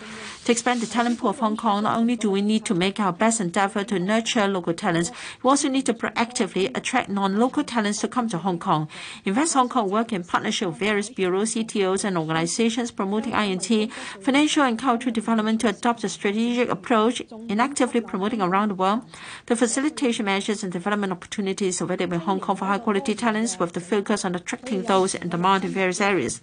To 0.47 0.51
expand 0.51 0.81
the 0.81 0.87
talent 0.87 1.21
pool 1.21 1.31
of 1.31 1.39
Hong 1.39 1.57
Kong, 1.57 1.85
not 1.85 1.97
only 1.97 2.17
do 2.17 2.29
we 2.29 2.43
need 2.43 2.65
to 2.65 2.75
make 2.75 2.99
our 2.99 3.13
best 3.13 3.41
endeavor 3.41 3.85
to 3.85 4.01
nurture 4.01 4.49
local 4.49 4.75
talents, 4.75 5.13
we 5.45 5.51
also 5.51 5.69
need 5.69 5.87
to 5.87 5.95
proactively 5.95 6.77
attract 6.77 7.09
non-local 7.09 7.63
talents 7.63 8.01
to 8.01 8.09
come 8.09 8.29
to 8.31 8.39
Hong 8.39 8.59
Kong. 8.59 8.89
Invest 9.25 9.55
Hong 9.55 9.69
Kong 9.69 9.89
work 9.89 10.13
in 10.13 10.25
partnership 10.25 10.71
with 10.71 10.79
various 10.79 11.09
bureaus, 11.09 11.55
CTOs, 11.69 12.05
and 12.05 12.17
organizations 12.17 12.91
promoting 12.91 13.35
I&T, 13.35 13.87
financial 14.21 14.63
and 14.63 14.79
cultural 14.79 15.13
development 15.13 15.61
to 15.61 15.69
adopt 15.69 16.05
a 16.05 16.09
strategic 16.09 16.69
approach 16.71 17.21
in 17.49 17.61
actively 17.61 18.01
promoting 18.01 18.41
around 18.41 18.71
the 18.71 18.75
world 18.75 19.03
the 19.47 19.57
facilitation 19.57 20.25
measures 20.25 20.63
and 20.63 20.73
development 20.73 21.13
opportunities 21.13 21.81
available 21.81 22.15
in 22.15 22.21
Hong 22.21 22.41
Kong 22.41 22.57
for 22.57 22.65
high-quality 22.65 23.15
talents 23.15 23.59
with 23.59 23.73
the 23.73 23.81
focus 23.81 24.25
on 24.25 24.35
attracting 24.35 24.83
those 24.83 25.15
in 25.15 25.29
demand 25.29 25.65
in 25.65 25.71
various 25.71 26.01
areas. 26.01 26.41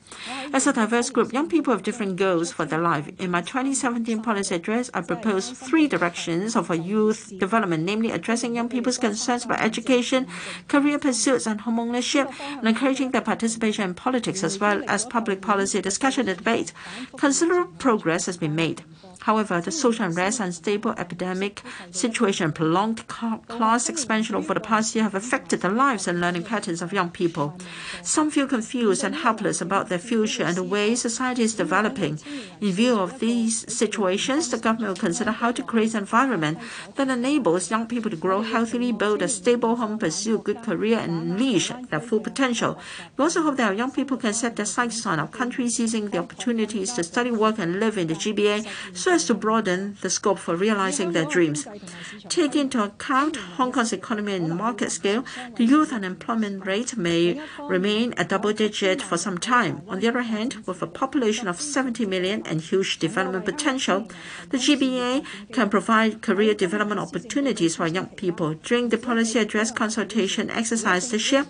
As 0.54 0.68
a 0.68 0.74
diverse 0.74 1.10
group, 1.10 1.34
young 1.34 1.50
people 1.50 1.74
have 1.74 1.84
different 1.84 2.16
goals 2.16 2.52
for 2.52 2.66
their 2.66 2.82
life. 2.82 3.10
In 3.20 3.32
my 3.32 3.42
2017 3.42 4.22
policy 4.22 4.56
address, 4.56 4.90
I 4.94 5.02
proposed 5.02 5.56
three 5.56 5.88
directions 5.88 6.56
of 6.56 6.74
youth 6.76 7.34
development, 7.38 7.84
namely 7.84 8.12
addressing 8.12 8.56
young 8.56 8.70
people's 8.70 8.98
concerns 8.98 9.46
about 9.46 9.62
education, 9.62 10.28
career 10.68 11.00
pursuits, 11.00 11.48
and 11.48 11.62
home 11.62 11.80
ownership, 11.80 12.30
and 12.42 12.68
encouraging 12.68 13.12
their 13.12 13.22
participation 13.22 13.84
in 13.84 13.94
politics 13.94 14.44
as 14.44 14.60
well 14.60 14.84
as 14.88 15.06
public 15.16 15.40
policy 15.40 15.80
discussion 15.82 16.28
and 16.28 16.38
debate. 16.38 16.74
Considerable 17.16 17.72
progress 17.78 18.26
has 18.26 18.36
been 18.36 18.54
made. 18.54 18.84
However, 19.26 19.60
the 19.60 19.72
social 19.72 20.06
unrest, 20.06 20.40
unstable 20.40 20.92
epidemic 21.00 21.64
situation, 21.90 22.52
prolonged 22.52 23.08
class 23.08 23.90
expansion 23.90 24.36
over 24.36 24.54
the 24.54 24.60
past 24.60 24.94
year 24.94 25.04
have 25.04 25.16
affected 25.16 25.62
the 25.62 25.70
lives 25.70 26.08
and 26.08 26.22
learning 26.22 26.44
patterns 26.44 26.80
of 26.84 26.94
young 26.94 27.10
people. 27.10 27.58
Some 28.04 28.30
feel 28.30 28.46
confused 28.46 29.04
and 29.04 29.16
helpless 29.16 29.62
about 29.62 29.90
their 29.90 29.98
future 29.98 30.44
and 30.44 30.56
the 30.56 30.62
way 30.62 30.94
society 30.94 31.42
is 31.42 31.56
developing. 31.56 32.20
In 32.62 32.72
view 32.72 33.00
of 33.00 33.20
these 33.20 33.66
situations, 33.74 34.52
the 34.52 34.60
government 34.60 34.90
will 34.90 35.08
consider 35.08 35.32
how 35.32 35.52
to 35.54 35.64
create 35.64 35.96
an 35.96 36.02
environment 36.02 36.60
that 36.94 37.10
enables 37.10 37.72
young 37.72 37.88
people 37.88 38.12
to 38.12 38.18
grow 38.18 38.44
healthily, 38.44 38.92
build 38.92 39.24
a 39.24 39.28
stable 39.28 39.76
home, 39.78 39.98
pursue 39.98 40.36
a 40.36 40.38
good 40.38 40.62
career, 40.62 41.00
and 41.00 41.12
unleash 41.32 41.72
their 41.90 42.00
full 42.00 42.20
potential. 42.20 42.78
We 43.18 43.24
also 43.24 43.42
hope 43.42 43.58
that 43.58 43.70
our 43.70 43.74
young 43.74 43.92
people 43.92 44.18
can 44.18 44.36
set 44.36 44.56
their 44.56 44.68
sights 44.68 45.04
on 45.08 45.20
our 45.20 45.28
country, 45.28 45.68
seizing 45.70 46.10
the 46.10 46.20
opportunities 46.20 46.94
to 46.94 47.04
study, 47.04 47.32
work, 47.32 47.58
and 47.58 47.80
live 47.80 47.98
in 47.98 48.06
the 48.06 48.14
GBA 48.14 48.68
so 48.94 49.15
as 49.16 49.26
to 49.26 49.34
broaden 49.34 49.98
the 50.02 50.10
scope 50.10 50.38
for 50.38 50.56
realizing 50.58 51.14
their 51.14 51.26
dreams. 51.26 51.66
Taking 52.28 52.62
into 52.62 52.84
account 52.84 53.38
Hong 53.58 53.72
Kong's 53.72 53.94
economy 53.94 54.34
and 54.34 54.58
market 54.58 54.92
scale, 54.92 55.24
the 55.56 55.64
youth 55.64 55.94
unemployment 55.94 56.66
rate 56.66 56.98
may 56.98 57.42
remain 57.62 58.14
a 58.18 58.26
double-digit 58.26 59.02
for 59.02 59.18
some 59.18 59.38
time. 59.38 59.82
On 59.88 60.00
the 60.02 60.10
other 60.10 60.24
hand, 60.24 60.58
with 60.68 60.82
a 60.82 60.88
population 60.88 61.48
of 61.48 61.62
70 61.62 62.06
million 62.06 62.44
and 62.46 62.60
huge 62.60 63.00
development 63.00 63.46
potential, 63.46 64.08
the 64.50 64.58
GBA 64.58 65.26
can 65.54 65.70
provide 65.70 66.22
career 66.22 66.54
development 66.54 67.00
opportunities 67.00 67.78
for 67.78 67.88
young 67.88 68.08
people. 68.08 68.56
During 68.56 68.90
the 68.90 68.98
policy 68.98 69.40
address 69.40 69.72
consultation 69.72 70.50
exercise 70.50 71.10
this 71.10 71.32
year, 71.32 71.46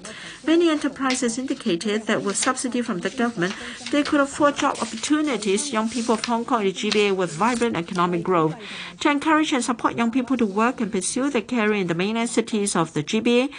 many 0.46 0.70
enterprises 0.70 1.40
indicated 1.40 2.04
that 2.04 2.22
with 2.22 2.38
subsidy 2.38 2.82
from 2.84 3.00
the 3.00 3.10
government, 3.10 3.56
they 3.92 4.04
could 4.04 4.20
afford 4.20 4.58
job 4.58 4.78
opportunities 4.82 5.74
young 5.74 5.90
people 5.90 6.14
of 6.14 6.26
Hong 6.26 6.46
Kong 6.46 6.62
and 6.62 6.70
the 6.70 6.74
GBA 6.74 7.16
with 7.16 7.32
vibrant 7.32 7.55
economic 7.64 8.24
growth. 8.24 8.56
To 9.02 9.10
encourage 9.10 9.54
and 9.54 9.64
support 9.64 9.96
young 9.96 10.12
people 10.12 10.38
to 10.38 10.46
work 10.46 10.82
and 10.82 10.92
pursue 10.92 11.30
their 11.30 11.42
career 11.42 11.74
in 11.74 11.88
the 11.88 11.96
mainland 11.96 12.30
cities 12.30 12.76
of 12.76 12.94
the 12.94 13.04
GBA, 13.04 13.50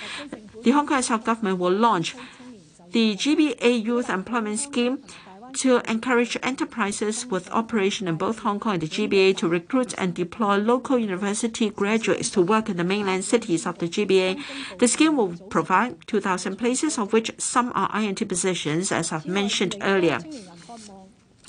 the 0.63 0.71
Hong 0.71 0.87
Kong 0.87 1.03
government 1.25 1.59
will 1.59 1.73
launch 1.73 2.15
the 2.91 3.15
GBA 3.15 3.85
Youth 3.85 4.09
Employment 4.09 4.59
Scheme 4.59 4.99
to 5.55 5.81
encourage 5.91 6.37
enterprises 6.43 7.27
with 7.27 7.51
operation 7.51 8.09
in 8.09 8.17
both 8.17 8.41
Hong 8.41 8.61
Kong 8.61 8.75
and 8.75 8.83
the 8.83 8.89
GBA 8.89 9.37
to 9.39 9.49
recruit 9.49 9.95
and 9.97 10.15
deploy 10.15 10.57
local 10.57 10.99
university 10.99 11.71
graduates 11.71 12.31
to 12.31 12.43
work 12.43 12.69
in 12.69 12.77
the 12.77 12.85
mainland 12.85 13.25
cities 13.25 13.67
of 13.67 13.79
the 13.79 13.89
GBA. 13.89 14.43
The 14.79 14.89
scheme 14.89 15.17
will 15.17 15.35
provide 15.49 16.07
2,000 16.07 16.57
places, 16.57 16.99
of 16.99 17.13
which 17.13 17.33
some 17.39 17.73
are 17.75 17.89
I&T 17.93 18.25
positions, 18.27 18.93
as 18.93 19.13
I've 19.13 19.27
mentioned 19.27 19.77
earlier. 19.81 20.19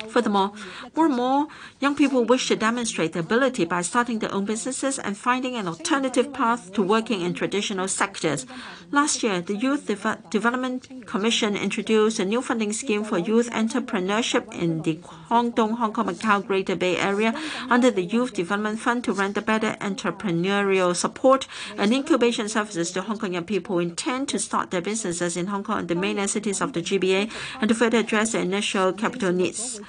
Furthermore, 0.09 0.51
more 0.95 1.05
and 1.07 1.15
more 1.15 1.47
young 1.79 1.95
people 1.95 2.23
wish 2.23 2.47
to 2.47 2.55
demonstrate 2.55 3.13
their 3.13 3.23
ability 3.23 3.65
by 3.65 3.81
starting 3.81 4.19
their 4.19 4.33
own 4.33 4.45
businesses 4.45 4.99
and 4.99 5.17
finding 5.17 5.55
an 5.55 5.67
alternative 5.67 6.31
path 6.33 6.71
to 6.73 6.83
working 6.83 7.21
in 7.21 7.33
traditional 7.33 7.87
sectors. 7.87 8.45
Last 8.91 9.23
year, 9.23 9.41
the 9.41 9.55
Youth 9.55 9.87
Development 10.29 11.05
Commission 11.07 11.55
introduced 11.57 12.19
a 12.19 12.25
new 12.25 12.41
funding 12.41 12.73
scheme 12.73 13.03
for 13.03 13.17
youth 13.17 13.49
entrepreneurship 13.51 14.53
in 14.53 14.83
the 14.83 14.99
Hong 15.29 15.51
Kong, 15.51 15.73
Hong 15.73 15.93
Kong, 15.93 16.07
Macau 16.07 16.45
Greater 16.45 16.75
Bay 16.75 16.97
Area 16.97 17.33
under 17.69 17.91
the 17.91 18.03
Youth 18.03 18.33
Development 18.33 18.79
Fund 18.79 19.03
to 19.05 19.13
render 19.13 19.41
better 19.41 19.75
entrepreneurial 19.81 20.95
support 20.95 21.47
and 21.77 21.93
incubation 21.93 22.47
services 22.47 22.91
to 22.91 23.01
Hong 23.01 23.17
Kong 23.17 23.33
young 23.33 23.43
people 23.43 23.75
who 23.75 23.81
intend 23.81 24.29
to 24.29 24.39
start 24.39 24.71
their 24.71 24.81
businesses 24.81 25.35
in 25.35 25.47
Hong 25.47 25.63
Kong 25.63 25.79
and 25.79 25.87
the 25.87 25.95
mainland 25.95 26.29
cities 26.29 26.61
of 26.61 26.73
the 26.73 26.81
GBA 26.81 27.31
and 27.59 27.69
to 27.69 27.75
further 27.75 27.97
address 27.97 28.31
their 28.31 28.41
initial 28.41 28.93
capital 28.93 29.31
needs. 29.31 29.81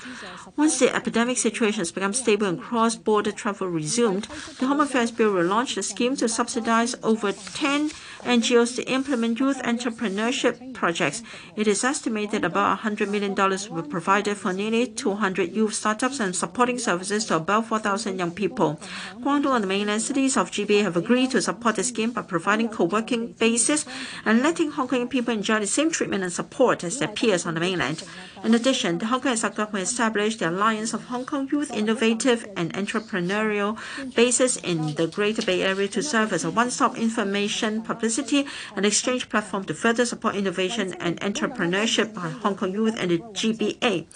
Once 0.57 0.79
the 0.79 0.95
epidemic 0.95 1.39
situation 1.39 1.81
has 1.81 1.93
become 1.93 2.13
stable 2.13 2.47
and 2.47 2.61
cross-border 2.61 3.33
travel 3.33 3.69
resumed, 3.69 4.29
the 4.59 4.67
Home 4.67 4.81
Affairs 4.81 5.11
Bureau 5.11 5.35
will 5.35 5.45
launch 5.45 5.77
a 5.77 5.83
scheme 5.83 6.17
to 6.17 6.29
subsidize 6.29 6.95
over 7.03 7.33
10 7.33 7.91
NGOs 8.25 8.75
to 8.77 8.83
implement 8.85 9.39
youth 9.39 9.63
entrepreneurship 9.63 10.75
projects. 10.75 11.23
It 11.57 11.69
is 11.69 11.85
estimated 11.85 12.45
about 12.45 12.81
$100 12.81 13.09
million 13.09 13.35
will 13.35 13.83
be 13.83 13.89
provided 13.89 14.37
for 14.37 14.53
nearly 14.53 14.87
200 14.89 15.53
youth 15.55 15.75
startups 15.75 16.19
and 16.19 16.35
supporting 16.35 16.79
services 16.79 17.27
to 17.27 17.37
about 17.37 17.67
4,000 17.67 18.19
young 18.19 18.33
people. 18.33 18.81
Guangdong 19.21 19.55
and 19.55 19.65
the 19.65 19.69
mainland 19.69 20.03
cities 20.03 20.37
of 20.37 20.51
GBA 20.51 20.83
have 20.83 20.97
agreed 20.97 21.31
to 21.31 21.43
support 21.43 21.77
the 21.77 21.85
scheme 21.85 22.11
by 22.11 22.23
providing 22.23 22.69
co-working 22.69 23.33
bases 23.33 23.87
and 24.25 24.43
letting 24.43 24.73
Hong 24.73 24.89
Kong 24.89 25.09
people 25.09 25.33
enjoy 25.33 25.61
the 25.61 25.67
same 25.67 25.91
treatment 25.91 26.25
and 26.25 26.33
support 26.33 26.83
as 26.83 26.99
their 26.99 27.09
peers 27.09 27.47
on 27.47 27.55
the 27.55 27.61
mainland. 27.61 28.03
In 28.45 28.55
addition, 28.55 28.99
the 28.99 29.07
Hong 29.07 29.21
Kong 29.21 29.37
government 29.37 29.85
established 29.85 30.41
the 30.41 30.51
Alliance 30.51 30.93
of 30.93 31.05
Hong 31.05 31.25
Kong 31.25 31.49
Youth 31.51 31.73
Innovative 31.73 32.47
and 32.57 32.73
Entrepreneurial 32.75 33.79
Bases 34.15 34.57
in 34.57 34.95
the 34.95 35.07
Greater 35.07 35.43
Bay 35.43 35.63
Area 35.63 35.89
to 35.89 36.03
serve 36.03 36.33
as 36.33 36.45
a 36.45 36.51
one-stop 36.51 36.97
information 36.97 37.83
publicity 37.83 38.08
publicity 38.09 38.47
and 38.75 38.87
exchange 38.87 39.29
platform 39.29 39.65
to 39.65 39.75
further 39.75 40.07
support 40.07 40.35
innovation 40.35 40.95
and 40.95 41.21
entrepreneurship 41.21 42.15
by 42.15 42.29
Hong 42.43 42.57
Kong 42.57 42.73
youth 42.73 42.97
and 42.99 43.11
the 43.11 43.19
GBA. 43.19 44.07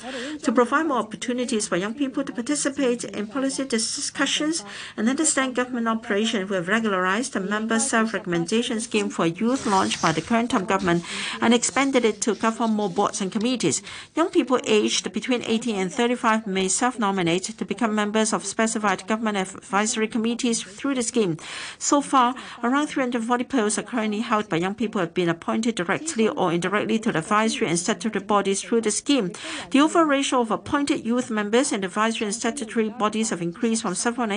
To 0.42 0.52
provide 0.52 0.86
more 0.86 0.98
opportunities 0.98 1.68
for 1.68 1.76
young 1.76 1.92
people 1.92 2.24
to 2.24 2.32
participate 2.32 3.04
in 3.04 3.26
policy 3.26 3.64
discussions 3.64 4.64
and 4.96 5.10
understand 5.10 5.56
government 5.56 5.88
operation, 5.88 6.48
we 6.48 6.56
have 6.56 6.68
regularized 6.68 7.34
the 7.34 7.40
member 7.40 7.78
self-recommendation 7.78 8.80
scheme 8.80 9.10
for 9.10 9.26
youth 9.26 9.66
launched 9.66 10.00
by 10.00 10.12
the 10.12 10.22
current 10.22 10.50
term 10.50 10.64
government 10.64 11.04
and 11.42 11.52
expanded 11.52 12.04
it 12.06 12.22
to 12.22 12.34
cover 12.34 12.66
more 12.66 12.88
boards 12.88 13.20
and 13.20 13.30
committees. 13.30 13.82
Young 14.16 14.30
people 14.30 14.58
aged 14.64 15.12
between 15.12 15.42
18 15.42 15.76
and 15.76 15.92
35 15.92 16.46
may 16.46 16.68
self-nominate 16.68 17.44
to 17.58 17.64
become 17.66 17.94
members 17.94 18.32
of 18.32 18.46
specified 18.46 19.06
government 19.06 19.36
advisory 19.36 20.08
committees 20.08 20.62
through 20.62 20.94
the 20.94 21.02
scheme. 21.02 21.36
So 21.78 22.00
far, 22.00 22.34
around 22.62 22.86
340 22.86 23.44
posts 23.44 23.81
are 23.82 23.90
currently 23.90 24.20
held 24.20 24.48
by 24.48 24.56
young 24.56 24.74
people 24.74 25.00
have 25.00 25.12
been 25.12 25.28
appointed 25.28 25.74
directly 25.74 26.28
or 26.28 26.52
indirectly 26.52 26.98
to 27.00 27.12
the 27.12 27.18
advisory 27.18 27.68
and 27.68 27.78
statutory 27.78 28.24
bodies 28.24 28.62
through 28.62 28.80
the 28.80 28.90
scheme. 28.90 29.32
The 29.70 29.80
overall 29.80 30.04
ratio 30.04 30.40
of 30.40 30.50
appointed 30.50 31.04
youth 31.04 31.30
members 31.30 31.72
in 31.72 31.84
advisory 31.84 32.26
and 32.26 32.34
statutory 32.34 32.88
bodies 32.90 33.30
have 33.30 33.42
increased 33.42 33.82
from 33.82 33.94
7.8% 33.94 34.32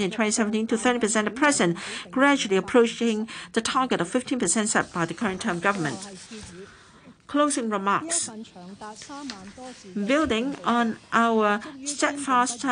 in 0.00 0.10
2017 0.10 0.66
to 0.66 0.76
30% 0.76 1.26
at 1.26 1.34
present, 1.34 1.78
gradually 2.10 2.56
approaching 2.56 3.28
the 3.52 3.60
target 3.60 4.00
of 4.00 4.10
15% 4.10 4.66
set 4.66 4.92
by 4.92 5.04
the 5.04 5.14
current 5.14 5.40
term 5.40 5.60
government. 5.60 5.98
Closing 7.28 7.68
remarks. 7.68 8.30
Building 10.06 10.56
on 10.64 10.96
our 11.12 11.60
steadfast 11.84 12.62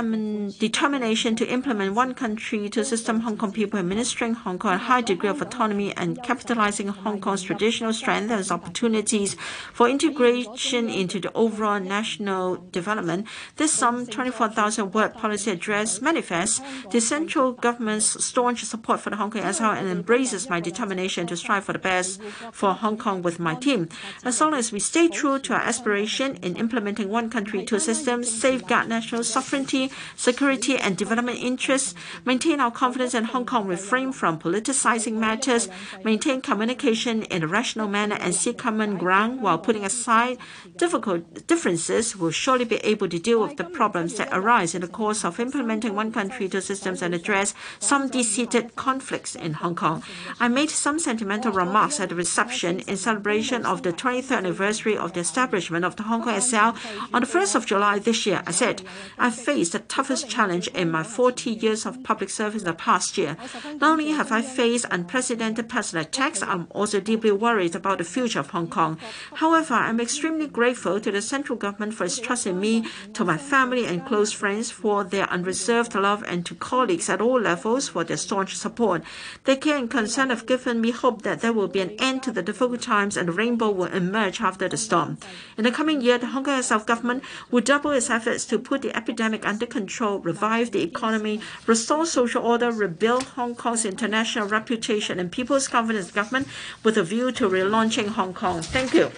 determination 0.58 1.36
to 1.36 1.46
implement 1.46 1.94
one 1.94 2.14
country, 2.14 2.70
two 2.70 2.82
systems, 2.82 3.22
Hong 3.24 3.36
Kong 3.36 3.52
people 3.52 3.78
administering 3.78 4.32
Hong 4.32 4.58
Kong 4.58 4.72
a 4.72 4.78
high 4.78 5.02
degree 5.02 5.28
of 5.28 5.42
autonomy 5.42 5.94
and 5.94 6.22
capitalizing 6.22 6.88
Hong 6.88 7.20
Kong's 7.20 7.42
traditional 7.42 7.92
strength 7.92 8.30
as 8.30 8.50
opportunities 8.50 9.36
for 9.74 9.90
integration 9.90 10.88
into 10.88 11.20
the 11.20 11.30
overall 11.34 11.78
national 11.78 12.56
development, 12.70 13.26
this 13.56 13.74
some 13.74 14.06
24,000-word 14.06 15.12
policy 15.12 15.50
address 15.50 16.00
manifests 16.00 16.62
the 16.90 17.00
central 17.00 17.52
government's 17.52 18.24
staunch 18.24 18.64
support 18.64 19.00
for 19.00 19.10
the 19.10 19.16
Hong 19.16 19.30
Kong 19.30 19.52
SAR 19.52 19.76
and 19.76 19.88
embraces 19.88 20.48
my 20.48 20.60
determination 20.60 21.26
to 21.26 21.36
strive 21.36 21.64
for 21.64 21.74
the 21.74 21.78
best 21.78 22.22
for 22.52 22.72
Hong 22.72 22.96
Kong 22.96 23.20
with 23.20 23.38
my 23.38 23.54
team. 23.54 23.90
As 24.24 24.45
long 24.46 24.54
as 24.54 24.70
we 24.70 24.78
stay 24.78 25.08
true 25.08 25.40
to 25.40 25.52
our 25.52 25.60
aspiration 25.60 26.36
in 26.36 26.54
implementing 26.54 27.08
one 27.08 27.28
country, 27.28 27.64
two 27.64 27.80
systems, 27.80 28.30
safeguard 28.30 28.88
national 28.88 29.24
sovereignty, 29.24 29.90
security, 30.14 30.78
and 30.78 30.96
development 30.96 31.36
interests, 31.40 31.96
maintain 32.24 32.60
our 32.60 32.70
confidence 32.70 33.12
in 33.12 33.24
Hong 33.24 33.44
Kong, 33.44 33.66
refrain 33.66 34.12
from 34.12 34.38
politicizing 34.38 35.14
matters, 35.14 35.68
maintain 36.04 36.40
communication 36.40 37.24
in 37.24 37.42
a 37.42 37.48
rational 37.48 37.88
manner, 37.88 38.16
and 38.20 38.36
seek 38.36 38.58
common 38.58 38.96
ground 38.96 39.42
while 39.42 39.58
putting 39.58 39.84
aside 39.84 40.38
difficult 40.76 41.48
differences, 41.48 42.14
we 42.14 42.22
will 42.22 42.30
surely 42.30 42.64
be 42.64 42.76
able 42.76 43.08
to 43.08 43.18
deal 43.18 43.42
with 43.42 43.56
the 43.56 43.64
problems 43.64 44.14
that 44.14 44.28
arise 44.30 44.76
in 44.76 44.80
the 44.80 44.86
course 44.86 45.24
of 45.24 45.40
implementing 45.40 45.96
one 45.96 46.12
country, 46.12 46.48
two 46.48 46.60
systems, 46.60 47.02
and 47.02 47.14
address 47.14 47.52
some 47.80 48.08
deep-seated 48.08 48.76
conflicts 48.76 49.34
in 49.34 49.54
Hong 49.54 49.74
Kong. 49.74 50.04
I 50.38 50.46
made 50.46 50.70
some 50.70 51.00
sentimental 51.00 51.50
remarks 51.50 51.98
at 51.98 52.10
the 52.10 52.14
reception 52.14 52.78
in 52.80 52.96
celebration 52.96 53.66
of 53.66 53.82
the 53.82 53.92
23rd 53.92 54.35
anniversary 54.36 54.96
of 54.96 55.12
the 55.12 55.20
establishment 55.20 55.84
of 55.84 55.96
the 55.96 56.04
Hong 56.04 56.22
Kong 56.22 56.40
SAR 56.40 56.74
on 57.12 57.22
the 57.22 57.26
1st 57.26 57.54
of 57.54 57.66
July 57.66 57.98
this 57.98 58.26
year. 58.26 58.42
I 58.46 58.50
said, 58.50 58.82
I 59.18 59.30
faced 59.30 59.72
the 59.72 59.80
toughest 59.80 60.28
challenge 60.28 60.68
in 60.68 60.90
my 60.90 61.02
40 61.02 61.50
years 61.50 61.86
of 61.86 62.02
public 62.04 62.30
service 62.30 62.62
in 62.62 62.68
the 62.68 62.74
past 62.74 63.16
year. 63.18 63.36
Not 63.80 63.92
only 63.92 64.10
have 64.10 64.32
I 64.32 64.42
faced 64.42 64.86
unprecedented 64.90 65.68
personal 65.68 66.04
attacks, 66.04 66.42
I'm 66.42 66.66
also 66.70 67.00
deeply 67.00 67.32
worried 67.32 67.74
about 67.74 67.98
the 67.98 68.04
future 68.04 68.40
of 68.40 68.50
Hong 68.50 68.68
Kong. 68.68 68.98
However, 69.34 69.74
I'm 69.74 70.00
extremely 70.00 70.46
grateful 70.46 71.00
to 71.00 71.10
the 71.10 71.22
central 71.22 71.58
government 71.58 71.94
for 71.94 72.04
its 72.04 72.18
trust 72.18 72.46
in 72.46 72.60
me, 72.60 72.84
to 73.14 73.24
my 73.24 73.38
family 73.38 73.86
and 73.86 74.04
close 74.04 74.32
friends 74.32 74.70
for 74.70 75.04
their 75.04 75.28
unreserved 75.30 75.94
love, 75.94 76.24
and 76.26 76.44
to 76.46 76.54
colleagues 76.54 77.08
at 77.08 77.20
all 77.20 77.40
levels 77.40 77.88
for 77.88 78.04
their 78.04 78.16
staunch 78.16 78.56
support. 78.56 79.02
Their 79.44 79.56
care 79.56 79.76
and 79.76 79.90
concern 79.90 80.30
have 80.30 80.46
given 80.46 80.80
me 80.80 80.90
hope 80.90 81.22
that 81.22 81.40
there 81.40 81.52
will 81.52 81.68
be 81.68 81.80
an 81.80 81.96
end 81.98 82.22
to 82.24 82.32
the 82.32 82.42
difficult 82.42 82.82
times 82.82 83.16
and 83.16 83.28
the 83.28 83.32
rainbow 83.32 83.70
will 83.70 83.92
emerge 83.92 84.25
after 84.40 84.68
the 84.68 84.76
storm. 84.76 85.18
In 85.56 85.64
the 85.64 85.70
coming 85.70 86.00
year, 86.00 86.18
the 86.18 86.26
Hong 86.26 86.44
Kong 86.44 86.62
self-government 86.62 87.22
will 87.50 87.60
double 87.60 87.92
its 87.92 88.10
efforts 88.10 88.44
to 88.46 88.58
put 88.58 88.82
the 88.82 88.96
epidemic 88.96 89.46
under 89.46 89.66
control, 89.66 90.18
revive 90.18 90.72
the 90.72 90.82
economy, 90.82 91.40
restore 91.66 92.06
social 92.06 92.42
order, 92.42 92.70
rebuild 92.70 93.24
Hong 93.38 93.54
Kong's 93.54 93.84
international 93.84 94.48
reputation 94.48 95.20
and 95.20 95.30
people's 95.30 95.68
confidence 95.68 96.08
in 96.08 96.14
government 96.14 96.48
with 96.82 96.98
a 96.98 97.02
view 97.02 97.32
to 97.32 97.48
relaunching 97.48 98.08
Hong 98.08 98.34
Kong. 98.34 98.62
Thank 98.62 98.94
you. 98.94 99.10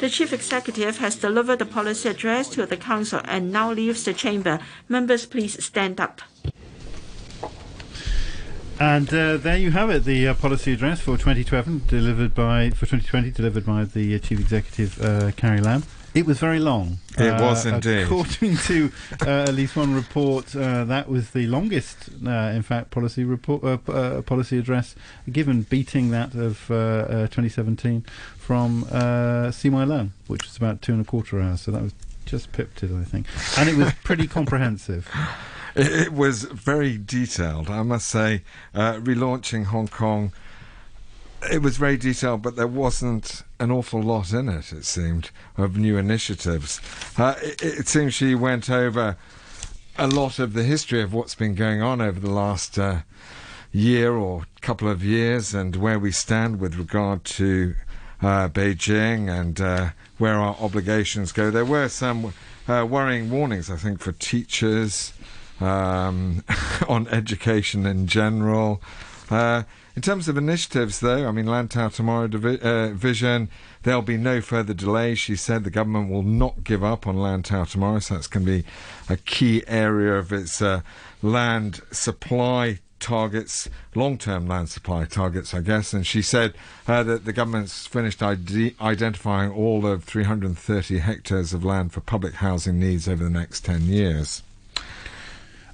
The 0.00 0.08
Chief 0.08 0.32
Executive 0.32 0.98
has 0.98 1.16
delivered 1.16 1.58
the 1.58 1.66
policy 1.66 2.08
address 2.08 2.48
to 2.50 2.64
the 2.66 2.76
Council 2.76 3.20
and 3.24 3.52
now 3.52 3.72
leaves 3.72 4.04
the 4.04 4.14
chamber. 4.14 4.58
Members, 4.88 5.26
please 5.26 5.62
stand 5.62 6.00
up. 6.00 6.22
And 8.80 9.12
uh, 9.12 9.36
there 9.36 9.58
you 9.58 9.72
have 9.72 9.90
it, 9.90 10.04
the 10.04 10.28
uh, 10.28 10.34
policy 10.34 10.72
address 10.72 11.02
for 11.02 11.18
2012, 11.18 11.86
delivered 11.86 12.34
by 12.34 12.70
for 12.70 12.86
2020, 12.86 13.30
delivered 13.30 13.66
by 13.66 13.84
the 13.84 14.14
uh, 14.14 14.18
chief 14.18 14.40
executive 14.40 14.98
uh, 15.04 15.32
Carrie 15.32 15.60
Lam. 15.60 15.82
It 16.14 16.24
was 16.24 16.38
very 16.38 16.58
long. 16.58 16.96
It 17.18 17.38
was 17.42 17.66
uh, 17.66 17.74
indeed. 17.74 18.04
According 18.04 18.56
to 18.56 18.90
uh, 19.20 19.44
at 19.48 19.52
least 19.52 19.76
one 19.76 19.94
report, 19.94 20.46
that 20.46 21.10
was 21.10 21.32
the 21.32 21.46
longest, 21.46 22.08
in 22.08 22.62
fact, 22.62 22.90
policy 22.90 23.22
report 23.22 23.84
policy 24.24 24.58
address 24.58 24.96
given, 25.30 25.62
beating 25.62 26.10
that 26.12 26.34
of 26.34 26.66
2017 26.68 28.06
from 28.38 28.84
uh, 28.90 29.50
CY 29.50 29.68
Leung, 29.68 30.10
which 30.26 30.44
was 30.44 30.56
about 30.56 30.80
two 30.80 30.92
and 30.92 31.02
a 31.02 31.04
quarter 31.04 31.38
hours. 31.38 31.60
So 31.60 31.70
that 31.70 31.82
was 31.82 31.92
just 32.24 32.50
pipped 32.52 32.82
it, 32.82 32.90
I 32.90 33.04
think, 33.04 33.26
and 33.58 33.68
it 33.68 33.76
was 33.76 33.92
pretty 34.02 34.26
comprehensive. 34.38 35.06
It, 35.80 36.12
was 36.12 36.42
very 36.42 36.98
detailed, 36.98 37.70
I 37.70 37.82
must 37.82 38.08
say. 38.08 38.42
Uh, 38.74 38.94
relaunching 38.94 39.64
Hong 39.66 39.88
Kong, 39.88 40.30
it 41.50 41.62
was 41.62 41.78
very 41.78 41.96
detailed, 41.96 42.42
but 42.42 42.56
there 42.56 42.66
wasn't 42.66 43.44
an 43.58 43.70
awful 43.70 44.02
lot 44.02 44.34
in 44.34 44.50
it, 44.50 44.72
it 44.72 44.84
seemed, 44.84 45.30
of 45.56 45.78
new 45.78 45.96
initiatives. 45.96 46.82
Uh, 47.16 47.34
it, 47.42 47.62
it 47.62 47.88
seems 47.88 48.12
she 48.12 48.34
went 48.34 48.68
over 48.68 49.16
a 49.96 50.06
lot 50.06 50.38
of 50.38 50.52
the 50.52 50.64
history 50.64 51.00
of 51.00 51.14
what's 51.14 51.34
been 51.34 51.54
going 51.54 51.80
on 51.80 52.02
over 52.02 52.20
the 52.20 52.30
last 52.30 52.78
uh, 52.78 53.00
year 53.72 54.12
or 54.12 54.44
couple 54.60 54.88
of 54.88 55.02
years 55.02 55.54
and 55.54 55.76
where 55.76 55.98
we 55.98 56.12
stand 56.12 56.60
with 56.60 56.74
regard 56.76 57.24
to 57.24 57.74
uh, 58.20 58.48
Beijing 58.50 59.30
and 59.30 59.58
uh, 59.62 59.90
where 60.18 60.34
our 60.34 60.56
obligations 60.60 61.32
go. 61.32 61.50
There 61.50 61.64
were 61.64 61.88
some 61.88 62.34
uh, 62.68 62.86
worrying 62.88 63.30
warnings, 63.30 63.70
I 63.70 63.76
think, 63.76 64.00
for 64.00 64.12
teachers 64.12 65.14
um, 65.60 66.44
on 66.88 67.08
education 67.08 67.86
in 67.86 68.06
general. 68.06 68.82
Uh, 69.30 69.62
in 69.96 70.02
terms 70.02 70.28
of 70.28 70.36
initiatives, 70.36 71.00
though, 71.00 71.26
I 71.26 71.30
mean, 71.30 71.46
Lantau 71.46 71.92
Tomorrow 71.92 72.28
divi- 72.28 72.60
uh, 72.60 72.88
Vision, 72.88 73.48
there'll 73.82 74.02
be 74.02 74.16
no 74.16 74.40
further 74.40 74.74
delays. 74.74 75.18
She 75.18 75.36
said 75.36 75.64
the 75.64 75.70
government 75.70 76.10
will 76.10 76.22
not 76.22 76.64
give 76.64 76.82
up 76.82 77.06
on 77.06 77.16
Lantau 77.16 77.68
Tomorrow, 77.68 77.98
so 77.98 78.14
that's 78.14 78.26
going 78.26 78.46
to 78.46 78.62
be 78.62 78.64
a 79.08 79.16
key 79.16 79.62
area 79.66 80.14
of 80.14 80.32
its 80.32 80.62
uh, 80.62 80.80
land 81.22 81.80
supply 81.90 82.78
targets, 83.00 83.68
long 83.94 84.16
term 84.16 84.46
land 84.46 84.68
supply 84.68 85.04
targets, 85.06 85.52
I 85.54 85.60
guess. 85.60 85.92
And 85.92 86.06
she 86.06 86.22
said 86.22 86.54
uh, 86.86 87.02
that 87.02 87.24
the 87.24 87.32
government's 87.32 87.86
finished 87.86 88.22
ide- 88.22 88.80
identifying 88.80 89.50
all 89.50 89.86
of 89.86 90.04
330 90.04 90.98
hectares 90.98 91.52
of 91.52 91.64
land 91.64 91.92
for 91.92 92.00
public 92.00 92.34
housing 92.34 92.78
needs 92.78 93.08
over 93.08 93.24
the 93.24 93.30
next 93.30 93.64
10 93.64 93.82
years. 93.82 94.42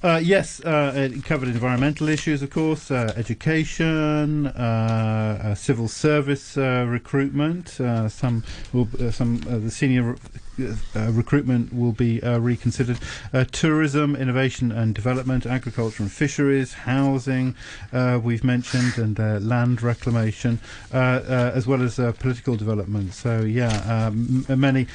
Uh, 0.07 0.19
yes, 0.19 0.61
uh, 0.61 0.93
it 0.95 1.25
covered 1.25 1.49
environmental 1.49 2.09
issues, 2.09 2.41
of 2.41 2.49
course, 2.49 2.93
uh, 2.93 3.13
education, 3.17 4.47
uh, 4.47 5.41
uh, 5.43 5.55
civil 5.57 5.89
service 5.89 6.57
uh, 6.57 6.87
recruitment. 6.89 7.71
Some 7.71 8.45
will, 8.73 8.89
some 9.11 9.39
the 9.39 9.69
senior 9.69 10.15
recruitment 10.95 11.75
will 11.75 11.91
be 11.91 12.21
reconsidered. 12.21 12.99
Tourism, 13.51 14.15
innovation 14.15 14.71
and 14.71 14.95
development, 14.95 15.45
agriculture 15.45 16.05
and 16.05 16.13
fisheries, 16.13 16.73
housing. 16.73 17.57
We've 17.93 18.45
mentioned 18.45 18.99
and 18.99 19.19
land 19.45 19.83
reclamation, 19.83 20.61
as 20.93 21.67
well 21.67 21.83
as 21.83 21.97
political 21.97 22.55
development. 22.55 23.13
So 23.13 23.41
yeah, 23.41 24.07
um, 24.07 24.47
many. 24.49 24.87